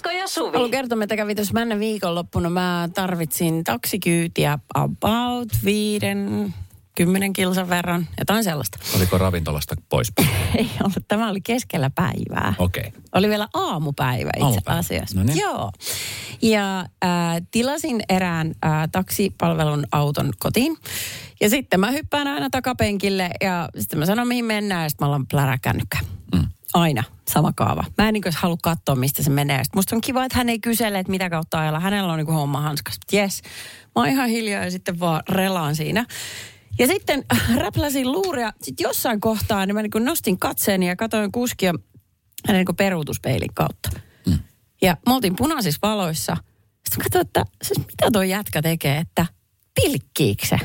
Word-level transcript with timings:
Esko 0.00 0.10
ja 0.10 0.28
Suvi. 0.28 0.52
Haluan 0.52 0.70
kertoa, 0.70 0.98
mitä 0.98 1.16
kävi 1.16 1.34
tuossa 1.34 1.54
mennä 1.54 1.78
viikonloppuna. 1.78 2.50
Mä 2.50 2.88
tarvitsin 2.94 3.64
taksikyytiä 3.64 4.58
about 4.74 5.48
viiden, 5.64 6.54
kymmenen 6.94 7.32
kilsan 7.32 7.68
verran, 7.68 8.06
jotain 8.18 8.44
sellaista. 8.44 8.78
Oliko 8.96 9.18
ravintolasta 9.18 9.74
pois? 9.88 10.12
Ei 10.58 10.70
ollut, 10.80 11.08
tämä 11.08 11.30
oli 11.30 11.40
keskellä 11.40 11.90
päivää. 11.90 12.54
Okei. 12.58 12.84
Okay. 12.88 13.00
Oli 13.14 13.28
vielä 13.28 13.48
aamupäivä 13.54 14.30
itse 14.36 14.44
Aamupäivä. 14.44 14.78
asiassa. 14.78 15.18
No 15.18 15.24
niin. 15.24 15.38
Joo. 15.38 15.72
Ja 16.42 16.80
äh, 16.80 17.42
tilasin 17.50 18.02
erään 18.08 18.52
äh, 18.64 18.88
taksipalvelun 18.92 19.84
auton 19.92 20.32
kotiin. 20.38 20.76
Ja 21.40 21.50
sitten 21.50 21.80
mä 21.80 21.90
hyppään 21.90 22.28
aina 22.28 22.50
takapenkille 22.50 23.30
ja 23.40 23.68
sitten 23.78 23.98
mä 23.98 24.06
sanon, 24.06 24.28
mihin 24.28 24.44
mennään. 24.44 24.82
Ja 24.82 24.88
sitten 24.88 25.04
mä 25.04 25.06
ollaan 25.06 25.26
pläräkännykkä. 25.26 25.98
Mm. 26.34 26.48
Aina 26.74 27.02
sama 27.30 27.52
kaava. 27.56 27.84
Mä 27.98 28.08
en 28.08 28.14
niin 28.14 28.24
halua 28.36 28.56
katsoa, 28.62 28.94
mistä 28.94 29.22
se 29.22 29.30
menee. 29.30 29.64
Sitten 29.64 29.78
musta 29.78 29.96
on 29.96 30.00
kiva, 30.00 30.24
että 30.24 30.38
hän 30.38 30.48
ei 30.48 30.58
kysele, 30.58 30.98
että 30.98 31.10
mitä 31.10 31.30
kautta 31.30 31.60
ajalla. 31.60 31.80
Hänellä 31.80 32.12
on 32.12 32.18
niin 32.18 32.34
homma 32.34 32.60
hanskas. 32.60 32.98
Yes. 33.12 33.42
Mä 33.82 33.90
oon 33.94 34.08
ihan 34.08 34.28
hiljaa 34.28 34.64
ja 34.64 34.70
sitten 34.70 35.00
vaan 35.00 35.22
relaan 35.28 35.76
siinä. 35.76 36.06
Ja 36.78 36.86
sitten 36.86 37.24
räpläsin 37.62 38.12
luuria. 38.12 38.52
Sitten 38.62 38.84
jossain 38.84 39.20
kohtaa 39.20 39.66
niin 39.66 39.74
mä 39.74 39.82
niin 39.82 40.04
nostin 40.04 40.38
katseeni 40.38 40.88
ja 40.88 40.96
katsoin 40.96 41.32
kuskia 41.32 41.74
hänen 42.46 42.64
niin 42.68 42.76
peruutuspeilin 42.76 43.54
kautta. 43.54 43.90
Mm. 44.26 44.38
Ja 44.82 44.96
me 45.06 45.14
oltiin 45.14 45.36
punaisissa 45.36 45.78
valoissa. 45.82 46.36
Sitten 46.84 47.02
katsoin, 47.02 47.26
että 47.26 47.44
siis 47.62 47.78
mitä 47.78 48.10
tuo 48.12 48.22
jätkä 48.22 48.62
tekee, 48.62 48.98
että 48.98 49.26
pilkkiikö 49.74 50.46
se? 50.46 50.58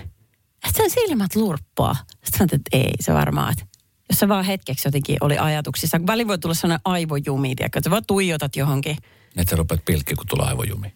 Että 0.68 0.78
sen 0.78 0.90
silmät 0.90 1.36
lurppaa. 1.36 1.96
Sitten 2.24 2.48
mä 2.52 2.56
että 2.56 2.78
ei 2.78 2.94
se 3.00 3.14
varmaan, 3.14 3.52
että 3.52 3.66
jos 4.10 4.20
se 4.20 4.28
vaan 4.28 4.46
hetkeksi 4.46 4.88
jotenkin 4.88 5.18
oli 5.22 5.38
ajatuksissa. 5.38 6.00
Väliin 6.08 6.28
voi 6.28 6.38
tulla 6.38 6.56
sellainen 6.56 6.82
aivojumi, 6.86 7.56
tiedätkö, 7.56 7.80
että 7.80 7.88
sä 7.88 7.92
vaan 7.92 8.06
tuijotat 8.08 8.56
johonkin. 8.56 8.98
Että 9.38 9.50
sä 9.50 9.56
rupeat 9.56 9.86
pilkki, 9.86 10.16
kun 10.16 10.28
tulee 10.28 10.48
aivojumi. 10.48 10.94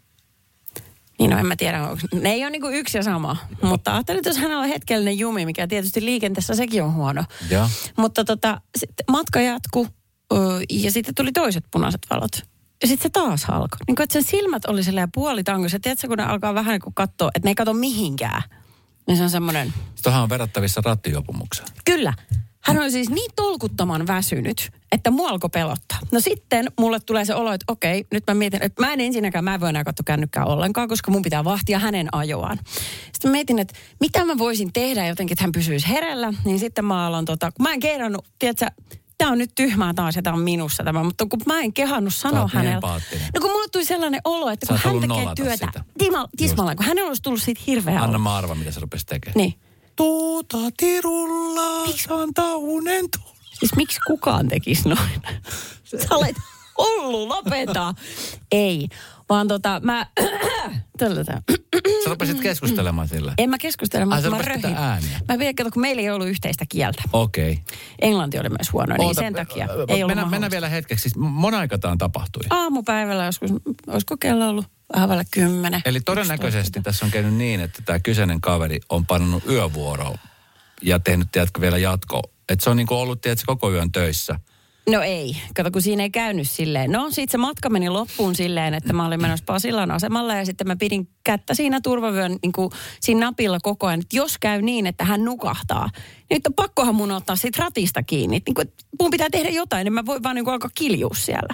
Niin 1.20 1.30
no 1.30 1.38
en 1.38 1.46
mä 1.46 1.56
tiedä, 1.56 1.80
ne 2.14 2.30
ei 2.30 2.44
ole 2.44 2.50
niin 2.50 2.74
yksi 2.74 2.98
ja 2.98 3.04
sama. 3.04 3.38
Mutta 3.62 3.94
ajattelin, 3.94 4.18
että 4.18 4.30
jos 4.30 4.38
hänellä 4.38 4.60
on 4.60 4.70
hetkellinen 4.70 5.20
jumi, 5.20 5.46
mikä 5.46 5.68
tietysti 5.68 6.06
liikenteessä 6.06 6.56
sekin 6.56 6.84
on 6.84 6.94
huono. 6.94 7.24
Ja. 7.50 7.70
Mutta 7.98 8.26
tota, 8.26 8.62
sitten 8.78 9.06
matka 9.10 9.42
jatkui 9.42 9.88
ö, 10.34 10.38
ja 10.70 10.92
sitten 10.92 11.16
tuli 11.16 11.32
toiset 11.32 11.66
punaiset 11.72 12.02
valot. 12.10 12.32
Ja 12.82 12.88
sitten 12.88 13.04
se 13.04 13.10
taas 13.10 13.46
alkoi. 13.46 13.78
Niin 13.88 13.96
kuin, 13.96 14.04
että 14.04 14.14
sen 14.14 14.24
silmät 14.24 14.66
oli 14.66 14.84
silleen 14.84 15.12
puolitangossa. 15.14 15.80
Tiedätkö, 15.80 16.08
kun 16.08 16.18
ne 16.18 16.24
alkaa 16.24 16.54
vähän 16.54 16.72
niin 16.72 16.82
kuin 16.82 16.96
katsoa, 16.96 17.32
että 17.36 17.48
ne 17.48 17.52
ei 17.52 17.56
katso 17.56 17.74
mihinkään. 17.74 18.42
Niin 19.08 19.18
se 19.18 19.24
on 19.24 19.30
semmoinen, 19.30 19.74
Tuohan 20.04 20.24
on 20.24 20.30
verrattavissa 20.30 20.82
rattijuopumukseen. 20.86 21.68
Kyllä. 21.86 22.14
Hän 22.62 22.80
oli 22.80 22.92
siis 22.92 23.10
niin 23.10 23.32
tolkuttoman 23.36 24.08
väsynyt, 24.08 24.72
että 24.92 25.12
mua 25.12 25.30
alkoi 25.30 25.50
pelottaa. 25.50 26.00
No 26.12 26.20
sitten 26.20 26.72
mulle 26.80 27.00
tulee 27.00 27.26
se 27.26 27.36
olo, 27.36 27.54
että 27.54 27.66
okei, 27.68 28.06
nyt 28.12 28.24
mä 28.28 28.34
mietin, 28.34 28.64
että 28.64 28.82
mä 28.86 28.94
en 28.94 29.02
ensinnäkään, 29.02 29.44
mä 29.44 29.54
en 29.54 29.60
voi 29.60 29.70
enää 29.70 29.84
katsoa 29.84 30.04
kännykkää 30.06 30.46
ollenkaan, 30.46 30.88
koska 30.88 31.12
mun 31.12 31.22
pitää 31.22 31.44
vahtia 31.44 31.80
hänen 31.80 32.08
ajoaan. 32.12 32.60
Sitten 33.04 33.30
mä 33.30 33.32
mietin, 33.32 33.60
että 33.60 33.74
mitä 34.00 34.26
mä 34.26 34.38
voisin 34.38 34.74
tehdä 34.74 35.08
jotenkin, 35.08 35.34
että 35.34 35.44
hän 35.44 35.52
pysyisi 35.52 35.90
hereillä. 35.90 36.34
Niin 36.46 36.60
sitten 36.60 36.86
mä 36.86 37.08
aloin 37.08 37.26
tota, 37.26 37.52
kun 37.52 37.64
mä 37.64 37.74
en 37.74 37.80
kehdannut, 37.80 38.26
tiedätkö, 38.40 38.66
tämä 39.18 39.32
on 39.32 39.38
nyt 39.38 39.52
tyhmää 39.56 39.94
taas 39.94 40.16
ja 40.16 40.22
tämä 40.22 40.36
on 40.36 40.42
minussa 40.42 40.84
tämä, 40.84 41.04
mutta 41.04 41.26
kun 41.26 41.40
mä 41.46 41.60
en 41.60 41.74
kehannut 41.74 42.14
sanoa 42.14 42.46
niin 42.46 42.54
hänelle. 42.54 42.88
No 43.34 43.42
kun 43.42 43.52
mulle 43.52 43.68
tuli 43.72 43.86
sellainen 43.86 44.22
olo, 44.24 44.50
että 44.50 44.66
Sä 44.66 44.74
kun 44.84 44.92
hän 44.92 45.02
tekee 45.02 45.36
työtä 45.36 45.66
sitä. 45.66 45.84
tisma- 46.04 46.30
tismalleen, 46.38 46.78
kun 46.78 46.86
hänellä 46.86 47.08
olisi 47.08 47.22
tullut 47.22 47.42
siitä 47.42 47.62
hirveä 47.68 48.02
Anna 48.02 48.18
mä 48.18 48.36
arva, 48.36 48.56
mitä 48.56 48.72
se 48.72 48.80
rupesi 48.80 49.06
tekemään. 49.06 49.38
Niin. 49.38 49.54
Tuuta 50.00 50.58
tirulla, 50.78 51.84
antaa 52.10 52.56
unen 52.56 53.06
tulla. 53.18 53.36
Siis 53.60 53.76
miksi 53.76 54.00
kukaan 54.08 54.48
tekisi 54.48 54.90
noin? 54.90 55.22
Sä 55.84 56.16
olet 56.16 56.36
hullu, 56.78 57.30
lopeta. 57.30 57.94
Ei, 58.52 58.88
vaan 59.30 59.48
tota, 59.48 59.82
mä... 59.84 60.08
Tällä 60.98 61.24
tää. 61.24 61.42
Sä 62.04 62.10
rupesit 62.10 62.40
keskustelemaan 62.40 63.08
sillä. 63.08 63.34
En 63.38 63.50
mä 63.50 63.58
keskustele, 63.58 64.06
Ai, 64.10 64.30
mä 64.30 64.42
röhin. 64.42 64.76
ääniä. 64.78 65.20
Mä 65.28 65.40
vielä 65.40 65.54
kato, 65.58 65.72
kun 65.72 65.82
meillä 65.82 66.02
ei 66.02 66.10
ollut 66.10 66.28
yhteistä 66.28 66.66
kieltä. 66.70 67.04
Okei. 67.14 67.52
Okay. 67.52 67.64
Englanti 68.02 68.40
oli 68.40 68.50
myös 68.50 68.74
huono, 68.74 68.96
niin 68.98 69.16
sen 69.16 69.34
takia 69.34 69.66
ei 69.66 69.70
ollut 69.70 69.88
mennään, 69.88 70.08
mahdollista. 70.08 70.30
mennään 70.30 70.52
vielä 70.52 70.70
hetkeksi. 70.70 71.02
Siis 71.02 71.16
mon 71.16 71.54
aikaan 71.54 71.98
tapahtui. 71.98 72.44
Aamupäivällä 72.50 73.26
joskus, 73.26 73.52
olisiko 73.88 74.18
kello 74.18 74.50
ollut 74.50 74.79
vähän 74.94 75.26
kymmenen. 75.32 75.82
Eli 75.86 76.02
todennäköisesti 76.02 76.82
tässä 76.82 77.06
on 77.06 77.12
käynyt 77.12 77.34
niin, 77.34 77.60
että 77.60 77.82
tämä 77.86 78.00
kyseinen 78.00 78.42
kaveri 78.42 78.80
on 78.90 79.06
pannut 79.06 79.44
yövuoroon 79.50 80.18
ja 80.82 81.00
tehnyt, 81.00 81.32
tiedätkö, 81.32 81.62
vielä 81.62 81.78
jatko. 81.78 82.22
Että 82.50 82.64
se 82.64 82.70
on 82.70 82.78
niinku 82.78 82.96
ollut, 82.96 83.22
tiedätkö, 83.22 83.44
koko 83.48 83.72
yön 83.72 83.92
töissä. 83.92 84.40
No 84.90 85.02
ei, 85.02 85.38
kato 85.56 85.72
kun 85.72 85.82
siinä 85.82 86.04
ei 86.04 86.10
käynyt 86.10 86.50
silleen. 86.50 86.92
No 86.92 87.10
sit 87.12 87.30
se 87.30 87.38
matka 87.38 87.70
meni 87.70 87.90
loppuun 87.90 88.36
silleen, 88.36 88.74
että 88.74 88.94
mä 88.94 89.06
olin 89.06 89.22
menossa 89.22 89.46
Pasilan 89.46 89.92
asemalle 89.92 90.38
ja 90.38 90.46
sitten 90.46 90.68
mä 90.68 90.76
pidin 90.76 91.10
kättä 91.24 91.54
siinä 91.54 91.82
turvavyön 91.82 92.38
niin 92.44 92.52
kuin 92.52 92.72
siinä 93.00 93.20
napilla 93.20 93.60
koko 93.62 93.88
ajan. 93.88 94.00
Että 94.00 94.16
jos 94.16 94.38
käy 94.38 94.62
niin, 94.62 94.88
että 94.88 95.06
hän 95.06 95.26
nukahtaa, 95.26 95.90
niin 95.94 96.36
nyt 96.36 96.48
on 96.48 96.54
pakkohan 96.54 96.96
mun 96.96 97.12
ottaa 97.12 97.36
siitä 97.36 97.64
ratista 97.64 98.04
kiinni. 98.04 98.42
Niin 98.46 98.54
kuin, 98.54 98.68
että 98.68 98.84
mun 99.02 99.12
pitää 99.12 99.30
tehdä 99.32 99.50
jotain, 99.50 99.86
niin 99.86 99.94
mä 99.94 100.06
voin 100.06 100.24
vaan 100.24 100.36
niin 100.36 100.46
kuin 100.46 100.54
alkaa 100.54 100.72
kiljua 100.76 101.16
siellä. 101.16 101.54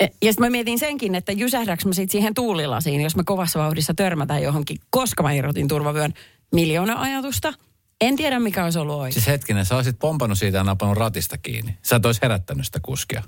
Ja 0.00 0.06
sitten 0.32 0.46
mä 0.46 0.50
mietin 0.50 0.78
senkin, 0.78 1.14
että 1.14 1.32
jysähdäks 1.32 1.84
mä 1.86 1.92
sit 1.92 2.10
siihen 2.10 2.34
tuulilasiin, 2.34 3.00
jos 3.00 3.16
mä 3.16 3.22
kovassa 3.26 3.58
vauhdissa 3.58 3.94
törmätään 3.94 4.42
johonkin, 4.42 4.78
koska 4.90 5.22
mä 5.22 5.32
irrotin 5.32 5.68
turvavyön 5.68 6.14
miljoona 6.52 7.00
ajatusta. 7.00 7.52
En 8.00 8.16
tiedä, 8.16 8.38
mikä 8.38 8.64
olisi 8.64 8.78
ollut 8.78 8.96
oikein. 8.96 9.12
Siis 9.12 9.26
hetkinen, 9.26 9.66
sä 9.66 9.76
olisit 9.76 9.98
pompannut 9.98 10.38
siitä 10.38 10.58
ja 10.58 10.64
napannut 10.64 10.98
ratista 10.98 11.38
kiinni. 11.38 11.78
Sä 11.82 11.96
et 11.96 12.06
olisi 12.06 12.22
herättänyt 12.22 12.66
sitä 12.66 12.80
kuskia. 12.82 13.22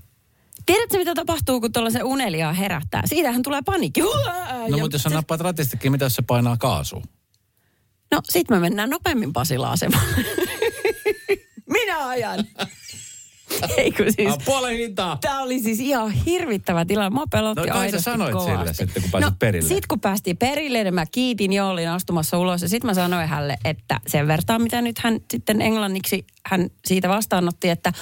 Tiedätkö, 0.66 0.98
mitä 0.98 1.14
tapahtuu, 1.14 1.60
kun 1.60 1.72
tuollaisen 1.72 2.04
uneliaa 2.04 2.52
herättää? 2.52 3.02
Siitähän 3.04 3.42
tulee 3.42 3.62
panikki. 3.62 4.00
No 4.00 4.10
Ja 4.68 4.76
mutta 4.76 4.94
jos 4.94 5.02
sä 5.02 5.08
se- 5.08 5.14
nappaat 5.14 5.40
ratista 5.40 5.76
kiinni, 5.76 5.94
mitä 5.94 6.04
jos 6.04 6.14
se 6.14 6.22
painaa 6.22 6.56
kaasua? 6.56 7.02
No, 8.12 8.20
sit 8.24 8.50
me 8.50 8.58
mennään 8.58 8.90
nopeammin 8.90 9.32
Pasila-asemalle. 9.32 10.24
Minä 11.72 12.06
ajan. 12.08 12.44
Eikö 13.76 14.12
siis... 14.12 14.32
Ah, 14.32 14.44
puolen 14.44 14.76
hintaa! 14.76 15.18
Tämä 15.20 15.42
oli 15.42 15.60
siis 15.60 15.80
ihan 15.80 16.10
hirvittävä 16.10 16.84
tilanne. 16.84 17.18
Mä 17.18 17.24
pelotti 17.30 17.66
No 17.66 17.78
aidosti 17.78 18.02
sanoit 18.02 18.32
kovasti. 18.32 18.52
sille 18.52 18.74
sitten, 18.74 19.02
kun 19.02 19.10
pääsit 19.10 19.30
no, 19.30 19.36
perille. 19.38 19.68
Sit 19.68 19.86
kun 19.86 20.00
päästiin 20.00 20.36
perille, 20.36 20.84
niin 20.84 20.94
mä 20.94 21.06
kiitin 21.06 21.52
jo, 21.52 21.68
olin 21.68 21.88
astumassa 21.88 22.38
ulos. 22.38 22.62
Ja 22.62 22.68
sitten 22.68 22.90
mä 22.90 22.94
sanoin 22.94 23.28
hänelle, 23.28 23.56
että 23.64 24.00
sen 24.06 24.28
vertaan, 24.28 24.62
mitä 24.62 24.82
nyt 24.82 24.98
hän 24.98 25.20
sitten 25.30 25.62
englanniksi 25.62 26.26
hän 26.46 26.70
siitä 26.84 27.08
vastaanotti, 27.08 27.68
että 27.68 27.92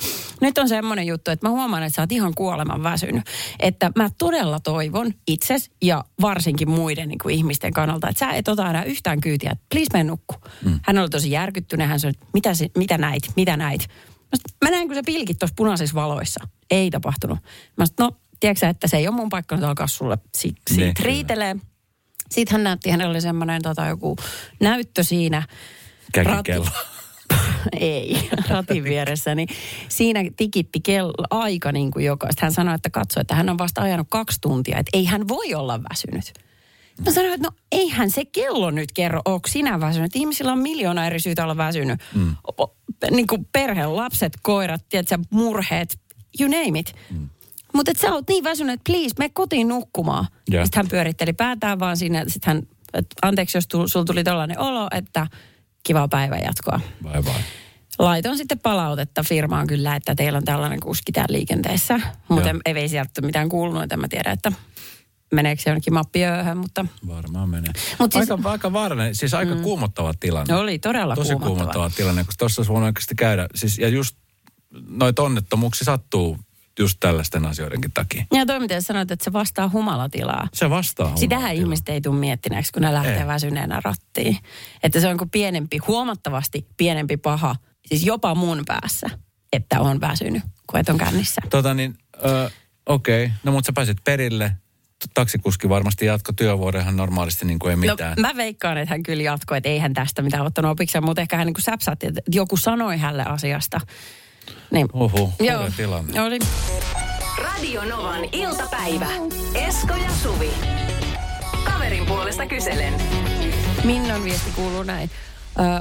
nyt 0.41 0.59
on 0.59 0.69
semmoinen 0.69 1.07
juttu, 1.07 1.31
että 1.31 1.47
mä 1.47 1.51
huomaan, 1.51 1.83
että 1.83 1.97
sä 1.97 2.03
oot 2.03 2.13
ihan 2.13 2.35
kuoleman 2.35 2.83
väsynyt. 2.83 3.25
Että 3.61 3.91
mä 3.97 4.11
todella 4.19 4.61
toivon 4.61 5.13
itses 5.27 5.71
ja 5.83 6.05
varsinkin 6.21 6.71
muiden 6.71 7.09
niin 7.09 7.19
kuin 7.19 7.35
ihmisten 7.35 7.73
kannalta, 7.73 8.09
että 8.09 8.27
sä 8.27 8.33
et 8.33 8.49
ota 8.49 8.71
enää 8.71 8.85
yhtään 8.85 9.21
kyytiä, 9.21 9.57
please 9.71 9.91
mene 9.93 10.05
nukku. 10.05 10.35
Mm. 10.65 10.81
Hän 10.83 10.99
oli 10.99 11.09
tosi 11.09 11.31
järkyttynyt, 11.31 11.89
hän 11.89 12.01
sanoi, 12.01 12.11
että 12.11 12.27
mitä, 12.33 12.55
se, 12.55 12.71
mitä 12.77 12.99
näit, 12.99 13.23
mitä 13.37 13.57
näit. 13.57 13.89
Mä, 14.35 14.37
sanoin, 14.37 14.59
mä 14.65 14.71
näin, 14.71 14.89
kun 14.89 14.95
sä 14.95 15.03
pilkit 15.07 15.39
tuossa 15.39 15.55
punaisissa 15.57 15.95
valoissa. 15.95 16.49
Ei 16.71 16.91
tapahtunut. 16.91 17.39
Mä 17.77 17.87
sanoin, 17.87 18.15
no, 18.15 18.21
tiedätkö 18.41 18.69
että 18.69 18.89
se 18.89 18.97
ei 18.97 19.09
ole 19.09 19.17
mun 19.17 19.29
paikka 19.29 19.57
nyt 19.57 19.65
alkaa 19.65 19.87
sulle 19.87 20.19
si- 20.37 20.55
siitä 20.71 21.03
riitelee. 21.05 21.57
Sitten 22.31 22.53
hän 22.53 22.65
näytti, 22.65 22.91
hänellä 22.91 23.11
oli 23.11 23.21
semmoinen 23.21 23.63
tota, 23.63 23.87
joku 23.87 24.17
näyttö 24.61 25.03
siinä. 25.05 25.43
Käkikello. 26.13 26.67
ei, 27.81 28.29
ratin 28.49 28.85
vieressä, 28.85 29.35
niin 29.35 29.49
siinä 29.89 30.21
tikitti 30.37 30.81
kello, 30.81 31.27
aika 31.31 31.73
niin 31.73 31.91
kuin 31.91 32.05
jokaista. 32.05 32.47
Hän 32.47 32.53
sanoi, 32.53 32.75
että 32.75 32.91
katsoi, 32.91 33.21
että 33.21 33.35
hän 33.35 33.49
on 33.49 33.59
vasta 33.59 33.83
ajanut 33.83 34.07
kaksi 34.11 34.39
tuntia, 34.41 34.79
että 34.79 34.91
ei 34.99 35.05
hän 35.05 35.29
voi 35.29 35.55
olla 35.55 35.81
väsynyt. 35.91 36.33
Mä 37.05 37.13
sanoin, 37.13 37.35
että 37.35 37.49
no 37.49 37.57
eihän 37.73 38.11
se 38.11 38.25
kello 38.25 38.71
nyt 38.71 38.93
kerro, 38.93 39.21
onko 39.25 39.49
sinä 39.49 39.81
väsynyt. 39.81 40.17
Ihmisillä 40.17 40.53
on 40.53 40.59
miljoona 40.59 41.07
eri 41.07 41.21
syytä 41.21 41.45
olla 41.45 41.57
väsynyt. 41.57 42.01
Mm. 42.15 42.37
Niin 43.11 43.27
kuin 43.27 43.49
perhe, 43.53 43.87
lapset, 43.87 44.33
koirat, 44.43 44.85
tiedätkö, 44.89 45.19
murheet, 45.31 45.99
you 46.41 46.51
name 46.51 46.79
it. 46.79 46.93
Mm. 47.11 47.29
Mutta 47.75 47.93
sä 48.01 48.13
oot 48.13 48.29
niin 48.29 48.45
väsynyt, 48.45 48.75
että 48.75 48.93
please, 48.93 49.15
me 49.19 49.29
kotiin 49.29 49.69
nukkumaan. 49.69 50.27
Joo. 50.49 50.65
Sitten 50.65 50.79
hän 50.79 50.91
pyöritteli 50.91 51.33
päätään 51.33 51.79
vaan 51.79 51.97
siinä. 51.97 52.25
Sitten 52.29 52.55
hän, 52.55 52.63
että 52.95 53.17
anteeksi, 53.23 53.59
jos 53.59 53.69
tul, 53.69 53.87
sulla 53.87 54.05
tuli 54.05 54.25
tällainen 54.25 54.59
olo, 54.59 54.89
että 54.91 55.27
kivaa 55.83 56.09
päivän 56.09 56.43
jatkoa. 56.43 56.81
Vai 57.03 57.25
vai. 57.25 57.41
Laitoin 57.99 58.39
sitten 58.39 58.59
palautetta 58.59 59.23
firmaan 59.23 59.67
kyllä, 59.67 59.97
että 59.97 60.15
teillä 60.15 60.37
on 60.37 60.45
tällainen 60.45 60.81
kuski 60.81 61.13
täällä 61.13 61.33
liikenteessä. 61.33 62.01
Mutta 62.29 62.49
Joo. 62.49 62.61
ei, 62.67 62.75
ei 62.75 62.89
sieltä 62.89 63.21
mitään 63.21 63.49
kuulunut, 63.49 63.83
että 63.83 63.97
mä 63.97 64.09
tiedä, 64.09 64.31
että 64.31 64.53
meneekö 65.35 65.63
se 65.63 65.71
jonnekin 65.71 65.95
mappiööhön, 65.95 66.59
mutta 66.59 66.87
Varmaan 67.09 67.49
menee. 67.51 67.73
Mut 67.99 68.13
siis- 68.13 68.31
aika, 68.31 68.49
aika 68.51 68.73
vaarallinen, 68.73 69.15
siis 69.15 69.35
aika 69.35 69.55
mm. 69.55 69.63
kuumottava 69.63 70.15
tilanne. 70.21 70.55
oli 70.57 70.79
todella 70.79 71.15
Tosi 71.15 71.29
kuumottava. 71.33 71.55
kuumottava 71.57 71.91
tilanne, 71.91 72.25
koska 72.25 72.39
tuossa 72.39 72.65
voinut 72.69 72.87
oikeasti 72.87 73.15
käydä. 73.15 73.47
Siis, 73.55 73.79
ja 73.79 73.89
just 73.89 74.17
noita 74.89 75.23
onnettomuuksia 75.23 75.85
sattuu 75.85 76.39
just 76.79 76.97
tällaisten 77.01 77.47
asioidenkin 77.47 77.93
takia. 77.93 78.25
Ja 78.33 78.47
toi 78.47 78.61
miten 78.61 78.83
sanoit, 78.83 79.11
että 79.11 79.25
se 79.25 79.33
vastaa 79.33 79.69
humalatilaa. 79.69 80.49
Se 80.53 80.71
vastaa 80.71 81.17
Sitähän 81.17 81.41
humalatilaa. 81.43 81.65
ihmiset 81.65 81.89
ei 81.89 82.01
tule 82.01 82.17
miettineeksi, 82.19 82.73
kun 82.73 82.83
ne 82.83 82.93
lähtee 82.95 83.21
Ei. 83.21 83.27
väsyneenä 83.27 83.81
rattiin. 83.85 84.39
Että 84.83 85.01
se 85.01 85.09
on 85.09 85.17
kuin 85.19 85.31
pienempi, 85.31 85.79
huomattavasti 85.79 86.67
pienempi 86.77 87.17
paha, 87.17 87.57
siis 87.87 88.05
jopa 88.07 88.35
mun 88.35 88.63
päässä, 88.67 89.11
että 89.53 89.81
on 89.81 90.01
väsynyt, 90.01 90.43
kun 90.67 90.81
et 90.81 90.89
on 90.89 90.99
kännissä. 90.99 91.43
Tota 91.51 91.75
niin, 91.75 91.99
ö, 92.25 92.51
okei. 92.87 93.25
Okay. 93.25 93.37
No 93.45 93.53
mutta 93.53 93.67
sä 93.67 93.73
pääsit 93.73 93.99
perille. 94.05 94.53
Taksikuski 95.15 95.69
varmasti 95.69 96.07
jatko 96.07 96.33
työvuoden 96.33 96.81
ihan 96.81 96.97
normaalisti 96.97 97.45
niin 97.47 97.59
kuin 97.59 97.71
ei 97.71 97.77
mitään. 97.77 98.15
No, 98.17 98.21
mä 98.23 98.37
veikkaan, 98.37 98.79
että 98.79 98.95
hän 98.95 99.03
kyllä 99.03 99.23
jatkoi, 99.23 99.57
että 99.57 99.69
ei 99.69 99.79
hän 99.79 99.95
tästä 99.95 100.23
mitään 100.23 100.47
ottanut 100.47 100.71
opiksi, 100.71 101.01
mutta 101.01 101.23
ehkä 101.23 101.37
hän 101.37 101.47
niin 101.47 101.55
kuin 101.55 101.63
säpsätti, 101.65 102.07
että 102.07 102.21
joku 102.33 102.57
sanoi 102.57 102.99
hänelle 102.99 103.25
asiasta. 103.25 103.81
Niin. 104.71 104.87
Uhu, 104.95 105.33
Joo, 105.41 105.71
tilanne. 105.77 106.21
oli. 106.21 106.39
Radio 107.39 107.85
Novan 107.85 108.25
iltapäivä. 108.33 109.07
Esko 109.55 109.95
ja 109.95 110.11
Suvi. 110.23 110.51
Kaverin 111.65 112.07
puolesta 112.07 112.47
kyselen. 112.47 112.95
Minnan 113.85 114.25
viesti 114.25 114.51
kuuluu 114.57 114.83
näin. 114.83 115.11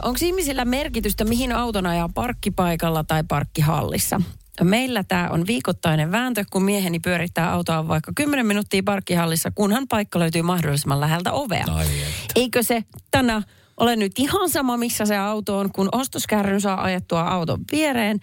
Onko 0.01 0.19
ihmisillä 0.21 0.65
merkitystä, 0.65 1.25
mihin 1.25 1.51
auton 1.51 1.85
ajaa 1.85 2.09
parkkipaikalla 2.13 3.03
tai 3.03 3.23
parkkihallissa? 3.27 4.21
Meillä 4.61 5.03
tämä 5.03 5.29
on 5.29 5.47
viikoittainen 5.47 6.11
vääntö, 6.11 6.43
kun 6.51 6.63
mieheni 6.63 6.99
pyörittää 6.99 7.51
autoa 7.51 7.87
vaikka 7.87 8.11
10 8.15 8.45
minuuttia 8.45 8.83
parkkihallissa, 8.85 9.51
kunhan 9.51 9.87
paikka 9.87 10.19
löytyy 10.19 10.41
mahdollisimman 10.41 11.01
läheltä 11.01 11.31
ovea. 11.31 11.65
Ai 11.71 11.85
että. 11.85 12.33
Eikö 12.35 12.63
se 12.63 12.83
tänä 13.11 13.41
ole 13.77 13.95
nyt 13.95 14.11
ihan 14.19 14.49
sama, 14.49 14.77
missä 14.77 15.05
se 15.05 15.17
auto 15.17 15.59
on, 15.59 15.71
kun 15.71 15.89
ostoskärryn 15.91 16.61
saa 16.61 16.83
ajettua 16.83 17.21
auton 17.21 17.59
viereen 17.71 18.19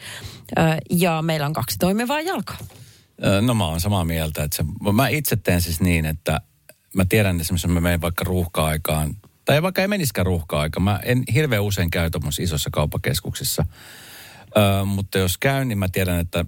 ja 0.90 1.22
meillä 1.22 1.46
on 1.46 1.52
kaksi 1.52 1.76
toimivaa 1.78 2.20
jalkaa. 2.20 2.58
No 3.40 3.54
mä 3.54 3.66
oon 3.66 3.80
samaa 3.80 4.04
mieltä. 4.04 4.42
Että 4.42 4.56
se, 4.56 4.64
mä 4.92 5.08
itse 5.08 5.36
teen 5.36 5.60
siis 5.60 5.80
niin, 5.80 6.04
että 6.04 6.40
mä 6.94 7.04
tiedän 7.04 7.40
esimerkiksi, 7.40 7.66
että 7.66 7.74
mä 7.74 7.80
menen 7.80 8.00
vaikka 8.00 8.24
ruuhka-aikaan, 8.24 9.16
tai 9.44 9.62
vaikka 9.62 9.82
ei 9.82 9.88
menisikään 9.88 10.26
ruuhka-aika. 10.26 10.80
Mä 10.80 11.00
en 11.02 11.24
hirveän 11.34 11.62
usein 11.62 11.90
käy 11.90 12.10
tuommoisissa 12.10 12.42
isossa 12.42 12.70
kauppakeskuksissa. 12.72 13.64
Ö, 14.56 14.84
mutta 14.84 15.18
jos 15.18 15.38
käyn, 15.38 15.68
niin 15.68 15.78
mä 15.78 15.88
tiedän, 15.88 16.20
että 16.20 16.44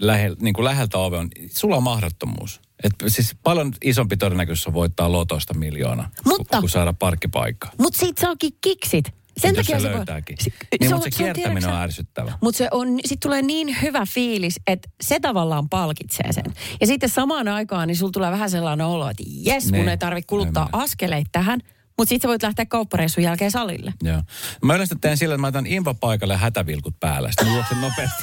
lähe, 0.00 0.30
niin 0.40 0.54
kuin 0.54 0.64
läheltä 0.64 0.98
ove 0.98 1.16
on, 1.16 1.28
sulla 1.56 1.76
on 1.76 1.82
mahdottomuus. 1.82 2.60
Et 2.84 2.92
siis 3.08 3.36
paljon 3.42 3.72
isompi 3.84 4.16
todennäköisyys 4.16 4.66
on 4.66 4.72
voittaa 4.74 5.12
lotosta 5.12 5.54
miljoona, 5.54 6.10
Mutta- 6.24 6.56
kun, 6.56 6.60
kun 6.60 6.70
saada 6.70 6.92
parkkipaikka. 6.92 7.68
Mutta 7.78 7.98
siitä 7.98 8.20
saakin 8.20 8.52
kiksit. 8.60 9.04
Sen 9.36 9.54
takia 9.54 9.80
se 9.80 9.88
voi- 9.88 9.96
löytääkin. 9.96 10.36
Si- 10.40 10.52
Niin, 10.80 10.94
on- 10.94 11.00
mutta 11.00 11.10
se 11.16 11.22
kiertäminen 11.24 11.52
tiedätkö 11.52 11.68
on 11.68 11.74
sä- 11.76 11.82
ärsyttävä. 11.82 12.32
Mutta 12.40 12.58
se 12.58 12.68
on, 12.70 12.98
sit 13.04 13.20
tulee 13.20 13.42
niin 13.42 13.76
hyvä 13.82 14.06
fiilis, 14.06 14.60
että 14.66 14.88
se 15.00 15.20
tavallaan 15.20 15.68
palkitsee 15.68 16.32
sen. 16.32 16.44
Ja 16.80 16.86
sitten 16.86 17.08
samaan 17.08 17.48
aikaan 17.48 17.88
niin 17.88 17.96
sulla 17.96 18.12
tulee 18.12 18.30
vähän 18.30 18.50
sellainen 18.50 18.86
olo, 18.86 19.10
että 19.10 19.22
jes, 19.26 19.64
mun 19.64 19.72
Niin, 19.72 19.88
ei 19.88 19.98
tarvitse 19.98 20.26
kuluttaa 20.26 20.68
mene. 20.72 20.84
askeleita 20.84 21.28
tähän. 21.32 21.60
Mutta 22.00 22.08
sitten 22.08 22.28
sä 22.28 22.30
voit 22.30 22.42
lähteä 22.42 22.66
kauppareissun 22.66 23.24
jälkeen 23.24 23.50
salille. 23.50 23.94
Joo. 24.02 24.22
Mä 24.62 24.74
yleensä 24.74 24.96
teen 25.00 25.16
sillä, 25.16 25.34
että 25.34 25.40
mä 25.40 25.46
otan 25.46 25.66
infopaikalle 25.66 26.34
ja 26.34 26.38
hätävilkut 26.38 26.94
päällä. 27.00 27.28
Sitten 27.30 27.46
mä 27.46 27.54
juoksen 27.54 27.80
nopeasti. 27.80 28.22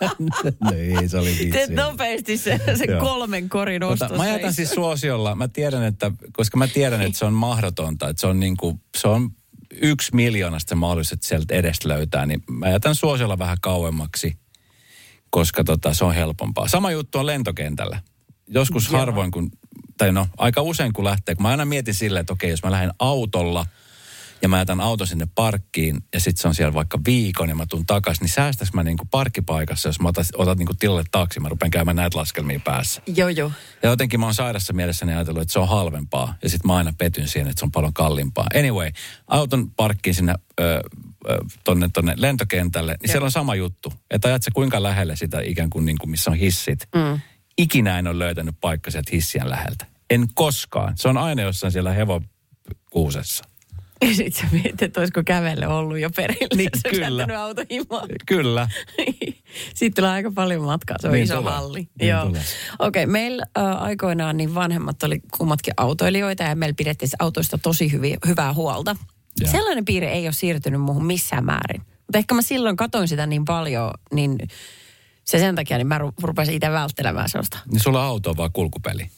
no 0.64 0.70
ei, 0.76 1.08
se 1.08 1.18
oli 1.18 1.30
vitsi. 1.30 1.50
Teet 1.50 1.70
nopeasti 1.70 2.38
se, 2.38 2.60
se 2.78 2.86
kolmen 3.00 3.48
korin 3.48 3.80
Tota, 3.80 4.04
ostos. 4.04 4.18
mä 4.18 4.28
jätän 4.28 4.52
siis 4.52 4.70
suosiolla. 4.70 5.34
Mä 5.34 5.48
tiedän, 5.48 5.84
että, 5.84 6.12
koska 6.32 6.56
mä 6.56 6.66
tiedän, 6.66 7.02
että 7.02 7.18
se 7.18 7.24
on 7.24 7.32
mahdotonta. 7.32 8.08
Että 8.08 8.20
se 8.20 8.26
on 8.26 8.40
niinku, 8.40 8.80
se 8.96 9.08
on 9.08 9.30
yksi 9.70 10.14
miljoonasta 10.14 10.68
se 10.68 10.74
mahdollisuus, 10.74 11.12
että 11.12 11.26
sieltä 11.26 11.54
edestä 11.54 11.88
löytää. 11.88 12.26
Niin 12.26 12.42
mä 12.50 12.68
jätän 12.68 12.94
suosiolla 12.94 13.38
vähän 13.38 13.58
kauemmaksi, 13.60 14.38
koska 15.30 15.64
tota, 15.64 15.94
se 15.94 16.04
on 16.04 16.14
helpompaa. 16.14 16.68
Sama 16.68 16.90
juttu 16.90 17.18
on 17.18 17.26
lentokentällä. 17.26 18.00
Joskus 18.48 18.90
Joo. 18.90 18.98
harvoin, 18.98 19.30
kun, 19.30 19.50
tai 19.98 20.12
no 20.12 20.28
aika 20.36 20.62
usein 20.62 20.92
kun 20.92 21.04
lähtee, 21.04 21.34
kun 21.34 21.42
mä 21.42 21.48
aina 21.48 21.64
mietin 21.64 21.94
silleen, 21.94 22.20
että 22.20 22.32
okei, 22.32 22.50
jos 22.50 22.62
mä 22.62 22.70
lähden 22.70 22.92
autolla 22.98 23.66
ja 24.42 24.48
mä 24.48 24.58
jätän 24.58 24.80
auton 24.80 25.06
sinne 25.06 25.28
parkkiin 25.34 26.00
ja 26.14 26.20
sitten 26.20 26.42
se 26.42 26.48
on 26.48 26.54
siellä 26.54 26.74
vaikka 26.74 26.98
viikon 27.06 27.48
ja 27.48 27.54
mä 27.54 27.66
tuun 27.66 27.86
takaisin, 27.86 28.24
niin 28.24 28.32
säästäks 28.32 28.72
mä 28.72 28.82
niinku 28.82 29.04
parkkipaikassa, 29.10 29.88
jos 29.88 30.00
mä 30.00 30.08
otan, 30.08 30.24
otat 30.36 30.58
niinku 30.58 30.74
tilalle 30.74 31.04
taksi, 31.10 31.40
mä 31.40 31.48
rupean 31.48 31.70
käymään 31.70 31.96
näitä 31.96 32.18
laskelmia 32.18 32.60
päässä. 32.60 33.02
Joo, 33.06 33.28
joo. 33.28 33.52
Ja 33.82 33.88
jotenkin 33.88 34.20
mä 34.20 34.26
oon 34.26 34.34
sairassa 34.34 34.72
mielessäni 34.72 35.12
ajatellut, 35.12 35.42
että 35.42 35.52
se 35.52 35.58
on 35.58 35.68
halvempaa. 35.68 36.34
Ja 36.42 36.48
sitten 36.48 36.66
mä 36.66 36.76
aina 36.76 36.92
petyn 36.98 37.28
siihen, 37.28 37.48
että 37.48 37.60
se 37.60 37.64
on 37.64 37.72
paljon 37.72 37.94
kalliimpaa. 37.94 38.46
Anyway, 38.58 38.90
auton 39.26 39.70
parkkiin 39.70 40.14
sinne 40.14 40.34
ö, 40.60 40.82
tonne, 41.64 41.90
tonne 41.92 42.14
lentokentälle, 42.16 42.96
niin 43.02 43.10
siellä 43.10 43.24
on 43.24 43.30
sama 43.30 43.54
juttu. 43.54 43.92
Että 44.10 44.28
ajat 44.28 44.42
sä 44.42 44.50
kuinka 44.54 44.82
lähelle 44.82 45.16
sitä 45.16 45.40
ikään 45.40 45.70
kuin, 45.70 45.86
niin 45.86 45.98
kuin 45.98 46.10
missä 46.10 46.30
on 46.30 46.36
hissit. 46.36 46.88
Mm. 46.94 47.20
Ikinä 47.58 47.98
en 47.98 48.06
ole 48.06 48.18
löytänyt 48.18 48.54
paikka 48.60 48.90
sieltä 48.90 49.10
hissien 49.12 49.50
läheltä. 49.50 49.86
En 50.10 50.26
koskaan. 50.34 50.92
Se 50.96 51.08
on 51.08 51.18
aina 51.18 51.42
jossain 51.42 51.72
siellä 51.72 51.92
hevokuusessa. 51.92 53.44
Ja 54.02 54.14
sit 54.14 54.34
sä 54.34 54.44
mietit, 54.52 54.82
että 54.82 55.00
olisiko 55.00 55.22
kävelle 55.26 55.66
ollut 55.66 55.98
jo 55.98 56.10
perille. 56.10 56.56
Niin, 56.56 56.70
Se 56.76 56.90
kyllä. 56.90 57.06
jättänyt 57.22 57.36
auto 57.36 57.62
himaan. 57.70 58.08
Kyllä. 58.26 58.68
Sitten 59.74 59.94
tulee 59.94 60.10
aika 60.10 60.30
paljon 60.34 60.62
matkaa, 60.62 60.96
se 61.00 61.06
on 61.06 61.12
Niin 61.12 61.24
iso 61.24 61.36
tulee. 61.36 61.52
halli. 61.52 61.88
Niin 62.00 62.08
Joo. 62.10 62.26
Okei, 62.26 62.44
okay, 62.78 63.06
meillä 63.06 63.46
äh, 63.58 63.82
aikoinaan 63.82 64.36
niin 64.36 64.54
vanhemmat 64.54 65.02
oli 65.02 65.20
kummatkin 65.38 65.74
autoilijoita 65.76 66.42
ja 66.42 66.56
meillä 66.56 66.74
pidettiin 66.76 67.10
autoista 67.18 67.58
tosi 67.58 67.92
hyvi, 67.92 68.16
hyvää 68.26 68.52
huolta. 68.52 68.96
Joo. 69.40 69.50
Sellainen 69.50 69.84
piirre 69.84 70.12
ei 70.12 70.26
ole 70.26 70.32
siirtynyt 70.32 70.80
muuhun 70.80 71.06
missään 71.06 71.44
määrin. 71.44 71.80
Mutta 71.80 72.18
ehkä 72.18 72.34
mä 72.34 72.42
silloin 72.42 72.76
katoin 72.76 73.08
sitä 73.08 73.26
niin 73.26 73.44
paljon, 73.44 73.90
niin 74.12 74.38
se 75.24 75.38
sen 75.38 75.54
takia 75.54 75.76
niin 75.76 75.86
mä 75.86 75.98
ru- 75.98 76.12
rupesin 76.22 76.54
itse 76.54 76.70
välttelemään 76.70 77.28
sellaista. 77.28 77.58
Niin 77.70 77.80
sulla 77.80 78.04
auto 78.06 78.30
on 78.30 78.36
vaan 78.36 78.52
kulkupeli. 78.52 79.10